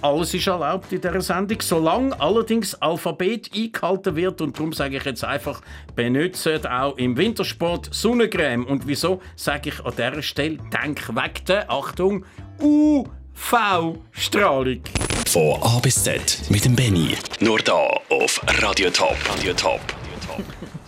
Alles 0.01 0.33
ist 0.33 0.47
erlaubt 0.47 0.91
in 0.91 0.99
dieser 0.99 1.21
Sendung, 1.21 1.61
solange 1.61 2.19
allerdings 2.19 2.73
Alphabet 2.81 3.51
eingehalten 3.55 4.15
wird. 4.15 4.41
Und 4.41 4.57
darum 4.57 4.73
sage 4.73 4.97
ich 4.97 5.03
jetzt 5.03 5.23
einfach, 5.23 5.61
benutzt 5.95 6.49
auch 6.67 6.97
im 6.97 7.15
Wintersport 7.17 7.93
Sonnencreme. 7.93 8.65
Und 8.65 8.87
wieso 8.87 9.21
sage 9.35 9.69
ich 9.69 9.85
an 9.85 9.93
dieser 9.95 10.23
Stelle, 10.23 10.57
denk 10.73 11.15
weg 11.15 11.45
der, 11.45 11.69
Achtung, 11.69 12.25
UV-Strahlung. 12.59 14.81
Von 15.27 15.61
A 15.61 15.77
bis 15.79 16.03
Z 16.03 16.41
mit 16.49 16.65
dem 16.65 16.75
Benny. 16.75 17.15
Nur 17.39 17.59
da 17.59 17.87
auf 18.09 18.41
Radio 18.59 18.89
Top. 18.89 19.15
Radio 19.29 19.53
Top. 19.53 19.81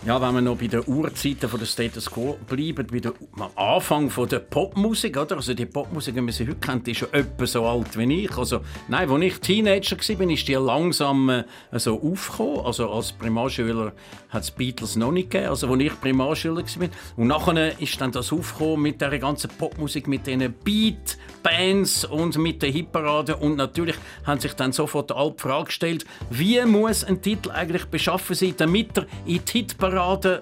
Ja, 0.06 0.20
wenn 0.20 0.34
wir 0.34 0.42
noch 0.42 0.58
bei 0.58 0.66
den 0.66 0.82
Urzeiten 0.86 1.48
von 1.48 1.58
der 1.58 1.64
Status 1.64 2.10
Quo 2.10 2.36
bleiben, 2.46 2.86
bei 2.86 3.00
der, 3.00 3.14
am 3.38 3.48
Anfang 3.56 4.10
von 4.10 4.28
der 4.28 4.40
Popmusik, 4.40 5.16
oder? 5.16 5.36
Also 5.36 5.54
die 5.54 5.64
Popmusik, 5.64 6.14
wie 6.14 6.20
man 6.20 6.30
sie 6.30 6.46
heute 6.46 6.56
kennt, 6.56 6.86
die 6.86 6.90
ist 6.90 6.98
schon 6.98 7.12
etwa 7.14 7.46
so 7.46 7.64
alt 7.64 7.96
wie 7.96 8.24
ich. 8.24 8.36
Also, 8.36 8.60
nein, 8.88 9.08
als 9.08 9.24
ich 9.24 9.40
Teenager 9.40 9.96
war, 9.96 10.30
ist 10.30 10.46
die 10.46 10.54
langsam 10.56 11.30
äh, 11.30 11.44
so 11.72 12.02
aufgekommen. 12.02 12.66
Also 12.66 12.90
als 12.90 13.12
Primarschüler 13.12 13.94
hat 14.28 14.42
es 14.42 14.50
Beatles 14.50 14.96
noch 14.96 15.10
nicht 15.10 15.30
gegeben, 15.30 15.48
also 15.48 15.72
als 15.72 15.82
ich 15.82 15.98
Primarschüler 15.98 16.62
war. 16.62 16.88
Und 17.16 17.26
nachher 17.26 17.80
ist 17.80 17.98
dann 17.98 18.12
das 18.12 18.30
aufgekommen 18.30 18.82
mit 18.82 19.00
der 19.00 19.18
ganzen 19.18 19.48
Popmusik, 19.56 20.06
mit 20.06 20.26
diesen 20.26 20.52
Beat-Bands 20.52 22.04
und 22.04 22.36
mit 22.36 22.60
den 22.60 22.74
Hitparaden. 22.74 23.36
Und 23.36 23.56
natürlich 23.56 23.96
haben 24.26 24.38
sich 24.38 24.52
dann 24.52 24.72
sofort 24.72 25.12
alle 25.12 25.30
die 25.30 25.40
Frage 25.40 25.64
gestellt, 25.64 26.04
wie 26.28 26.62
muss 26.66 27.04
ein 27.04 27.22
Titel 27.22 27.50
eigentlich 27.52 27.86
beschaffen 27.86 28.36
sein, 28.36 28.52
damit 28.58 28.98
er 28.98 29.06
in 29.24 29.40
die 29.42 29.52
Hitparade 29.52 29.93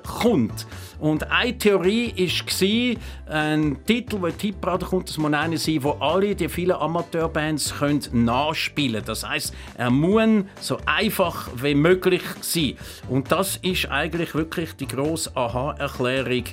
kommt. 0.03 0.67
Und 0.99 1.31
eine 1.33 1.59
Theorie 1.59 2.15
war, 2.17 3.35
ein 3.35 3.85
Titel, 3.87 4.21
der 4.21 4.33
Hitparade 4.41 4.87
kommt, 4.87 5.09
das 5.09 5.19
muss 5.19 5.33
einer 5.33 5.57
sein, 5.57 5.83
wo 5.83 5.91
alle 5.93 6.37
die 6.37 6.49
vielen 6.49 6.77
Amateurbands 6.77 7.75
können 7.77 8.01
nachspielen 8.13 8.95
können. 8.95 9.07
Das 9.07 9.29
heißt, 9.29 9.53
er 9.77 9.91
muss 9.91 10.45
so 10.61 10.79
einfach 10.87 11.49
wie 11.61 11.75
möglich 11.75 12.23
sein. 12.41 12.75
Und 13.09 13.33
das 13.33 13.57
ist 13.57 13.91
eigentlich 13.91 14.35
wirklich 14.37 14.75
die 14.77 14.87
grosse 14.87 15.37
Aha-Erklärung 15.37 16.45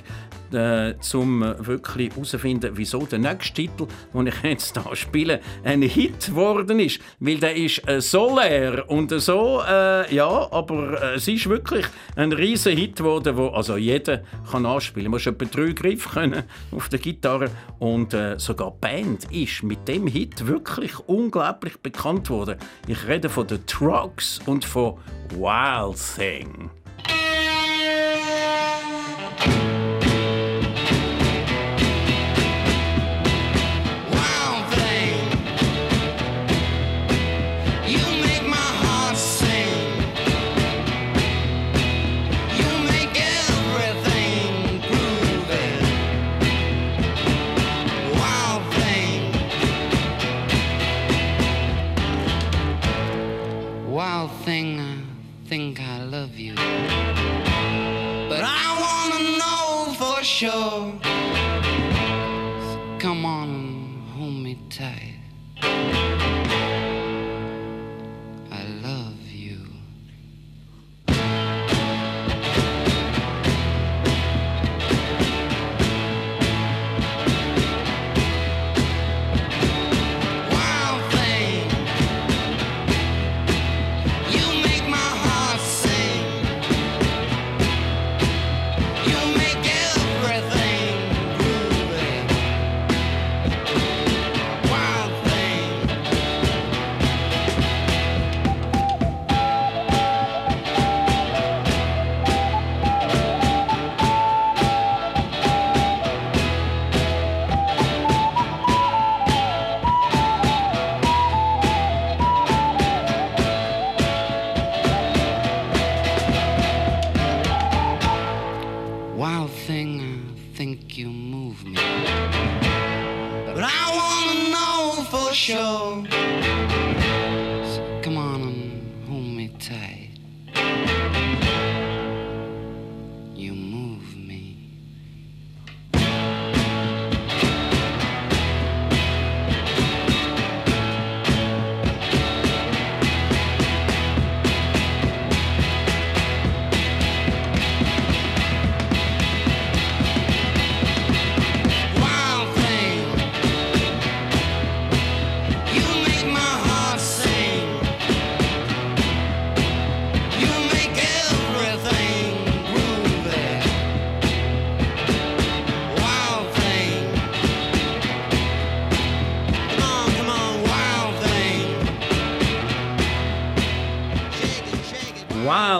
äh, 0.54 0.90
äh, 0.90 1.66
wirklich 1.66 2.12
herauszufinden, 2.12 2.70
wieso 2.74 3.00
der 3.06 3.18
nächste 3.18 3.54
Titel, 3.54 3.86
den 4.14 4.26
ich 4.26 4.42
jetzt 4.42 4.78
hier 4.80 4.96
spiele, 4.96 5.40
ein 5.64 5.82
Hit 5.82 6.26
geworden 6.26 6.80
ist. 6.80 7.00
Weil 7.18 7.38
der 7.38 7.56
ist 7.56 7.86
äh, 7.88 8.00
so 8.00 8.38
leer 8.38 8.88
und 8.88 9.10
so, 9.20 9.62
äh, 9.68 10.14
ja, 10.14 10.48
aber 10.50 11.02
äh, 11.02 11.14
es 11.16 11.28
ist 11.28 11.48
wirklich 11.48 11.86
ein 12.16 12.32
riesen 12.32 12.76
Hit 12.76 12.96
geworden, 12.96 13.36
wo 13.36 13.48
also 13.48 13.76
jeder 13.76 14.22
kann 14.50 14.66
anspielen. 14.66 15.10
Man 15.10 15.12
muss 15.12 15.26
etwa 15.26 15.44
drei 15.44 15.72
Griffe 15.72 16.08
können 16.08 16.42
auf 16.72 16.88
der 16.88 16.98
Gitarre 16.98 17.50
und 17.78 18.14
äh, 18.14 18.38
sogar 18.38 18.72
die 18.72 18.80
Band 18.80 19.24
ist 19.32 19.62
mit 19.62 19.86
dem 19.88 20.06
Hit 20.06 20.46
wirklich 20.46 20.98
unglaublich 21.06 21.78
bekannt 21.78 22.30
worden. 22.30 22.56
Ich 22.86 23.06
rede 23.06 23.28
von 23.28 23.46
den 23.46 23.64
Trucks 23.66 24.40
und 24.46 24.64
von 24.64 24.98
Wild 25.30 25.96
Thing. 26.16 26.70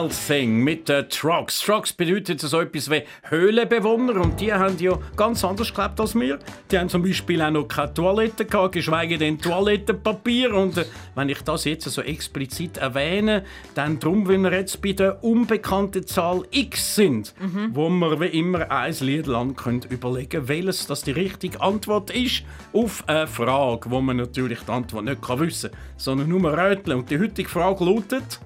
Wild 0.01 0.27
Thing 0.27 0.63
mit 0.63 0.89
den 0.89 1.07
Trucks. 1.09 1.59
Trucks 1.59 1.93
bedeutet 1.93 2.39
so 2.41 2.59
etwas 2.59 2.89
wie 2.89 3.03
Höhlenbewohner 3.29 4.19
und 4.19 4.39
die 4.39 4.51
haben 4.51 4.77
ja 4.79 4.97
ganz 5.15 5.43
anders 5.43 5.71
gelebt 5.73 5.99
als 5.99 6.15
wir. 6.15 6.39
Die 6.71 6.79
haben 6.79 6.89
zum 6.89 7.03
Beispiel 7.03 7.41
auch 7.41 7.51
noch 7.51 7.67
keine 7.67 7.93
Toilette 7.93 8.45
gehabt, 8.45 8.73
geschweige 8.73 9.19
denn 9.19 9.37
Toilettenpapier. 9.37 10.55
Und 10.55 10.77
äh, 10.77 10.85
wenn 11.13 11.29
ich 11.29 11.41
das 11.43 11.65
jetzt 11.65 11.89
so 11.89 12.01
explizit 12.01 12.77
erwähne, 12.77 13.43
dann 13.75 13.99
darum, 13.99 14.27
wenn 14.27 14.41
wir 14.41 14.53
jetzt 14.53 14.81
bei 14.81 14.93
der 14.93 15.23
unbekannten 15.23 16.07
Zahl 16.07 16.43
X 16.49 16.95
sind, 16.95 17.35
wo 17.71 17.89
wir 17.89 18.19
wie 18.19 18.39
immer 18.39 18.71
ein 18.71 18.95
Lied 19.01 19.27
lang 19.27 19.55
können 19.55 19.83
überlegen 19.89 20.47
welches 20.47 20.87
das 20.87 21.03
die 21.03 21.11
richtige 21.11 21.61
Antwort 21.61 22.09
ist 22.09 22.43
auf 22.73 23.03
eine 23.07 23.27
Frage, 23.27 23.91
wo 23.91 24.01
man 24.01 24.17
natürlich 24.17 24.59
die 24.61 24.71
Antwort 24.71 25.05
nicht 25.05 25.21
kann 25.21 25.39
wissen 25.39 25.71
kann, 25.71 25.79
sondern 25.97 26.29
nur 26.29 26.57
rätseln. 26.57 26.99
Und 26.99 27.09
die 27.11 27.19
heutige 27.19 27.49
Frage 27.49 27.85
lautet... 27.85 28.39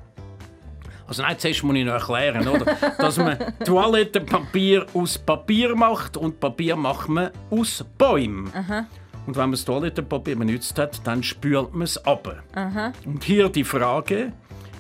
Also 1.08 1.22
nein, 1.22 1.38
zuerst 1.38 1.64
muss 1.64 1.76
ich 1.76 1.86
noch 1.86 1.93
erklären, 1.93 2.47
oder? 2.47 2.66
dass 2.97 3.18
man 3.18 3.38
Toilettenpapier 3.64 4.86
aus 4.93 5.18
Papier 5.18 5.76
macht 5.76 6.18
und 6.18 6.39
Papier 6.39 6.76
macht 6.76 7.10
man 7.10 7.30
aus 7.51 7.86
Bäumen. 7.97 8.51
Und 9.28 9.36
wenn 9.36 9.43
man 9.43 9.51
das 9.51 9.66
Toilettenpapier 9.66 10.36
benutzt 10.36 10.78
hat, 10.80 11.06
dann 11.06 11.24
spült 11.24 11.74
man 11.74 11.84
es 11.84 12.03
ab. 12.06 12.43
Und 13.06 13.24
hier 13.24 13.49
die 13.49 13.64
Frage, 13.64 14.34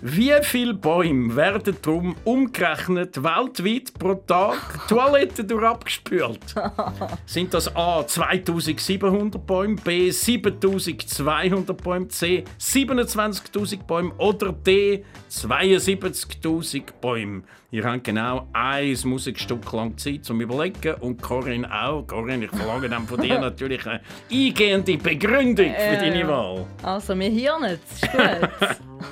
wie 0.07 0.31
viele 0.43 0.75
Bäume 0.75 1.35
werden 1.35 1.75
darum 1.81 2.15
umgerechnet 2.25 3.23
weltweit 3.23 3.91
pro 3.97 4.13
Tag 4.13 4.87
Toiletten 4.87 5.47
durch 5.47 5.65
abgespült? 5.65 6.53
Sind 7.25 7.51
das 7.51 7.75
A 7.75 8.05
2700 8.05 9.43
Bäume, 9.43 9.77
B 9.77 10.11
7200 10.11 11.75
Bäume, 11.75 12.07
C 12.09 12.43
27.000 12.59 13.83
Bäume 13.83 14.13
oder 14.19 14.51
D 14.53 15.03
72.000 15.31 16.83
Bäume? 17.01 17.41
Ihr 17.71 17.83
habt 17.83 18.03
genau 18.03 18.47
ein 18.53 18.95
Musikstück 19.05 19.73
lang 19.73 19.97
Zeit 19.97 20.23
zum 20.23 20.39
Überlegen 20.39 20.93
und 20.99 21.19
Corinne 21.19 21.67
auch. 21.67 22.05
Corinne, 22.05 22.45
ich 22.45 22.51
verlange 22.51 22.89
dann 22.89 23.07
von 23.07 23.19
dir 23.19 23.39
natürlich 23.41 23.83
eine 23.87 24.01
eingehende 24.31 24.97
Begründung 24.97 25.73
für 25.73 25.97
deine 25.97 26.27
Wahl. 26.27 26.67
Also, 26.83 27.17
wir 27.17 27.29
hier 27.29 27.57
nicht. 27.59 27.81
Ist 27.91 28.11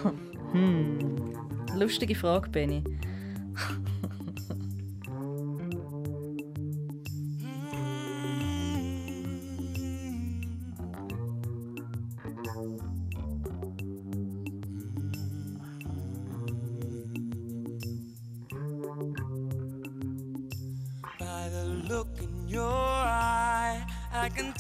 gut. 0.04 0.24
hm. 0.54 1.34
Lustige 1.76 2.16
Frage, 2.16 2.50
Benny. 2.50 2.84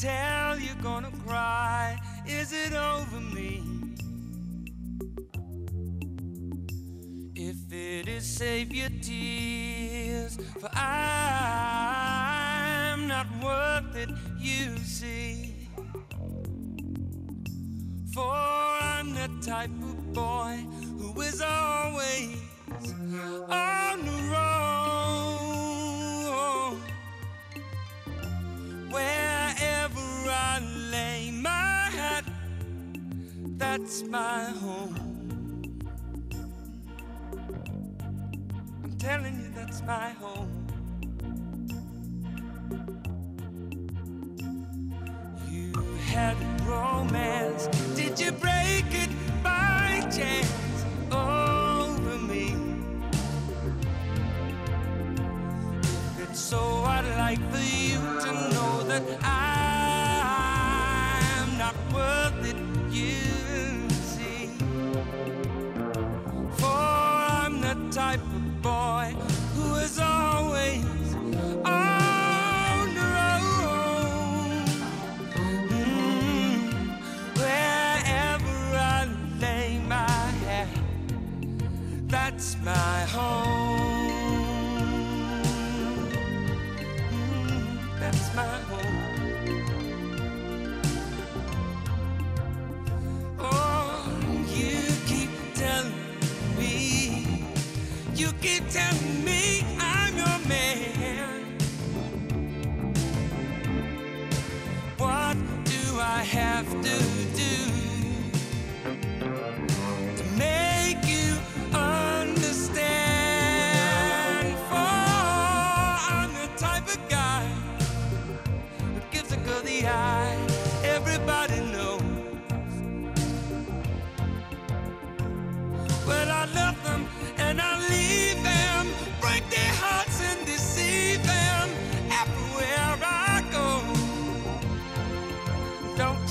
Tell 0.04 0.60
you're 0.60 0.76
gonna 0.84 1.12
cry. 1.26 1.98
Is 2.28 2.52
it 2.52 2.74
over 2.74 3.22
me? 3.22 3.83
It 7.86 8.08
is, 8.08 8.26
save 8.26 8.74
your 8.74 8.88
tears, 9.02 10.38
for 10.58 10.70
I'm 10.74 11.50
not 13.10 13.28
worth 13.44 13.94
it, 13.98 14.10
you 14.40 14.78
see. 14.78 15.68
For 18.14 18.32
I'm 18.32 19.14
the 19.14 19.28
type 19.46 19.70
of 19.70 20.14
boy 20.14 20.66
who 20.98 21.20
is 21.22 21.42
always 21.42 22.38
on 23.50 24.06
the 24.06 24.18
road. 24.32 24.54
Wherever 28.92 30.00
I 30.30 30.62
lay 30.90 31.32
my 31.32 31.90
hat, 32.00 32.24
that's 33.58 34.04
my 34.04 34.46
home. 34.46 35.13
Telling 39.14 39.40
you, 39.40 39.50
that's 39.54 39.84
my 39.84 40.10
home. 40.22 40.50
You 45.52 45.72
had 46.08 46.36
romance, 46.62 47.68
did 47.96 48.20
you 48.20 48.32
break 48.32 48.53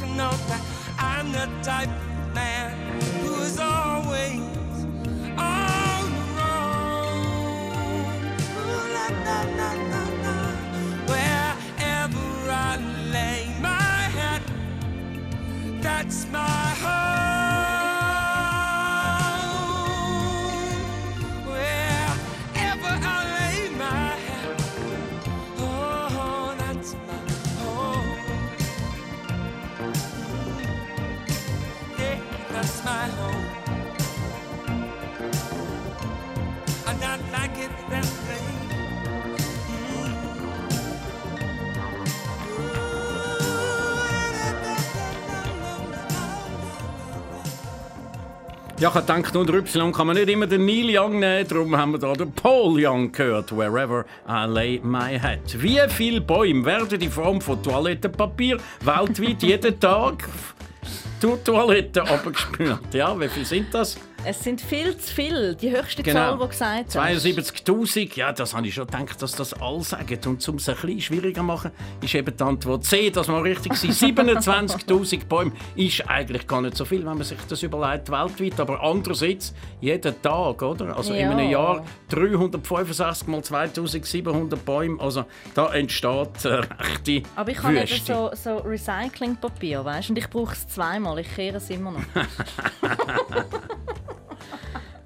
Don't 0.03 0.17
know 0.17 0.31
that 0.49 0.63
I'm 0.99 1.31
the 1.31 1.49
type 1.63 1.89
of 1.89 2.35
man 2.35 2.73
who 3.23 3.41
is 3.43 3.57
always 3.61 4.41
on 5.39 6.11
the 6.17 6.25
road? 6.39 8.11
Ooh, 8.59 8.95
la, 8.97 9.07
la, 9.27 9.39
la, 9.59 9.71
la, 9.93 10.05
la. 10.25 10.37
Wherever 11.07 12.51
I 12.51 12.77
lay 13.13 13.43
my 13.61 14.01
head. 14.19 14.43
That's 15.81 16.27
my 16.33 16.62
Ja, 48.83 48.89
ich 48.89 48.97
habe 48.97 49.39
unter 49.39 49.55
Y 49.55 49.93
kann 49.93 50.09
man 50.09 50.17
nicht 50.17 50.29
immer 50.29 50.49
den 50.49 50.67
Neil 50.67 50.99
Young 50.99 51.21
nehmen, 51.21 51.47
darum 51.47 51.77
haben 51.77 51.93
wir 51.93 52.01
da 52.01 52.15
den 52.15 52.33
Paul 52.33 52.85
Young 52.85 53.13
gehört, 53.13 53.57
«Wherever 53.57 54.05
I 54.29 54.45
lay 54.49 54.81
my 54.83 55.17
head». 55.21 55.39
Wie 55.63 55.79
viele 55.87 56.21
Bäume 56.21 56.65
werden 56.65 57.01
in 57.01 57.09
Form 57.09 57.41
von 57.41 57.63
Toilettenpapier 57.63 58.57
weltweit 58.81 59.41
jeden 59.41 59.79
Tag 59.79 60.29
durch 61.21 61.39
die 61.39 61.45
Toilette 61.45 62.03
abgespült? 62.03 62.93
Ja, 62.93 63.17
wie 63.21 63.29
viele 63.29 63.47
sind 63.47 63.73
das? 63.73 63.97
Es 64.25 64.45
sind 64.45 64.61
viel 64.61 64.97
zu 64.99 65.13
viel. 65.13 65.55
Die 65.57 65.71
höchste 65.77 66.03
Genau. 66.03 66.37
Zahl, 66.37 66.39
die 66.39 66.49
gesagt 66.49 66.87
hast. 66.95 66.97
72'000, 66.97 68.15
ja, 68.17 68.33
das 68.33 68.55
habe 68.55 68.67
ich 68.69 68.75
schon 68.75 68.87
gedacht, 68.87 69.21
dass 69.21 69.33
das 69.33 69.53
alle 69.55 69.83
sagen. 69.83 70.17
Und 70.27 70.49
um 70.49 70.57
es 70.57 70.69
ein 70.69 70.77
bisschen 70.77 71.01
schwieriger 71.01 71.43
machen, 71.43 71.73
ist 72.01 72.15
eben 72.15 72.37
die 72.37 72.43
Antwort 72.45 72.85
C, 72.85 73.11
das 73.11 73.27
war 73.29 73.43
richtig. 73.43 73.75
sein. 73.75 73.91
27'000 73.91 75.25
Bäume 75.27 75.51
ist 75.75 76.09
eigentlich 76.09 76.47
gar 76.47 76.61
nicht 76.63 76.77
so 76.77 76.85
viel, 76.85 77.01
wenn 77.01 77.15
man 77.17 77.25
sich 77.25 77.39
das 77.49 77.63
überlegt, 77.65 78.11
weltweit. 78.11 78.61
Aber 78.61 78.81
andererseits, 78.81 79.55
jeden 79.81 80.23
Tag, 80.23 80.63
oder? 80.63 80.97
Also 80.97 81.13
in 81.15 81.21
Ja. 81.23 81.31
einem 81.31 81.51
Jahr 81.51 81.85
365 82.11 83.27
mal 83.27 83.43
2700 83.43 84.65
Bäume, 84.65 85.01
also 85.01 85.25
da 85.55 85.73
entsteht 85.75 86.47
eine 86.47 86.61
rechte 86.79 87.23
Aber 87.35 87.51
ich 87.51 87.61
habe 87.63 87.77
eben 87.77 88.05
so, 88.07 88.31
so 88.35 88.57
Recyclingpapier, 88.59 89.85
weißt 89.85 90.11
Und 90.11 90.19
ich 90.19 90.31
brauche 90.31 90.53
es 90.53 90.69
zweimal. 90.69 91.19
Ich 91.19 91.35
kehre 91.35 91.57
es 91.57 91.69
immer 91.71 91.91
noch. 91.91 92.03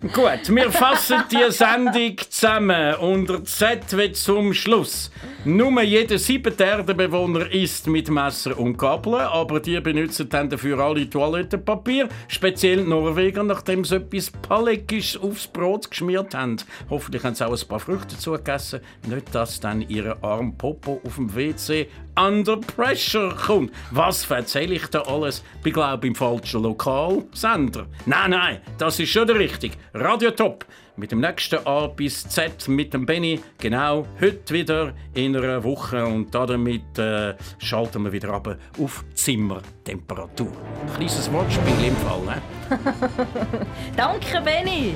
Gut, 0.03 0.55
wir 0.55 0.71
fassen 0.71 1.25
die 1.33 1.51
Sendung 1.51 2.19
zusammen 2.29 2.97
unter 2.97 3.43
Z 3.45 3.97
wie 3.97 4.13
zum 4.13 4.53
Schluss. 4.53 5.11
Nur 5.47 5.81
jeder 5.81 6.19
siebte 6.19 6.63
Erdenbewohner 6.63 7.51
isst 7.51 7.87
mit 7.87 8.11
Messer 8.11 8.59
und 8.59 8.77
Gabeln, 8.77 9.23
aber 9.23 9.59
die 9.59 9.81
benutzen 9.81 10.29
dann 10.29 10.51
dafür 10.51 10.81
alle 10.81 11.09
Toilettenpapier, 11.09 12.11
speziell 12.29 12.85
Norweger, 12.85 13.43
nachdem 13.43 13.87
sie 13.87 13.97
etwas 13.97 14.31
Palekisches 14.31 15.19
aufs 15.23 15.47
Brot 15.47 15.91
geschmiert 15.91 16.35
haben. 16.35 16.59
Hoffentlich 16.91 17.25
haben 17.25 17.35
sie 17.35 17.47
auch 17.47 17.59
ein 17.59 17.69
paar 17.69 17.81
Früchte 17.81 18.17
dazu 18.17 18.33
gegessen, 18.33 18.81
nicht 19.07 19.35
dass 19.35 19.61
dann 19.61 19.81
ihre 19.81 20.23
arm 20.23 20.59
Popo 20.59 21.01
auf 21.07 21.15
dem 21.15 21.35
WC 21.35 21.89
under 22.17 22.57
pressure 22.57 23.35
kommt. 23.35 23.73
Was 23.91 24.29
erzähle 24.31 24.75
ich 24.75 24.87
da 24.89 25.03
alles? 25.03 25.43
Ich 25.65 25.73
glaube 25.73 26.07
im 26.07 26.15
falschen 26.15 26.63
Lokalsender. 26.63 27.87
Nein, 28.07 28.31
nein, 28.31 28.61
das 28.79 28.99
ist 28.99 29.11
schon 29.11 29.27
der 29.27 29.39
richtige. 29.39 29.77
Radio 29.95 30.31
Top. 30.31 30.65
Mit 30.99 31.13
dem 31.13 31.21
nächsten 31.21 31.59
A 31.67 31.89
bis 31.89 32.27
Z 32.27 32.69
mit 32.69 32.95
dem 32.95 33.05
Benny. 33.05 33.39
Genau 33.59 34.07
heute 34.19 34.55
wieder 34.55 34.95
in 35.13 35.37
einer 35.37 35.63
Woche. 35.63 36.07
Und 36.07 36.35
damit 36.35 36.99
äh, 36.99 37.35
schalten 37.59 38.05
wir 38.05 38.13
wieder 38.13 38.31
ab 38.31 38.57
auf 38.81 39.05
Zimmertemperatur. 39.13 40.53
Kleines 40.97 41.31
Wortspiel 41.31 41.89
im 41.89 41.97
Fall, 41.97 42.23
ne? 42.23 42.43
Danke, 43.97 44.41
Benny! 44.41 44.95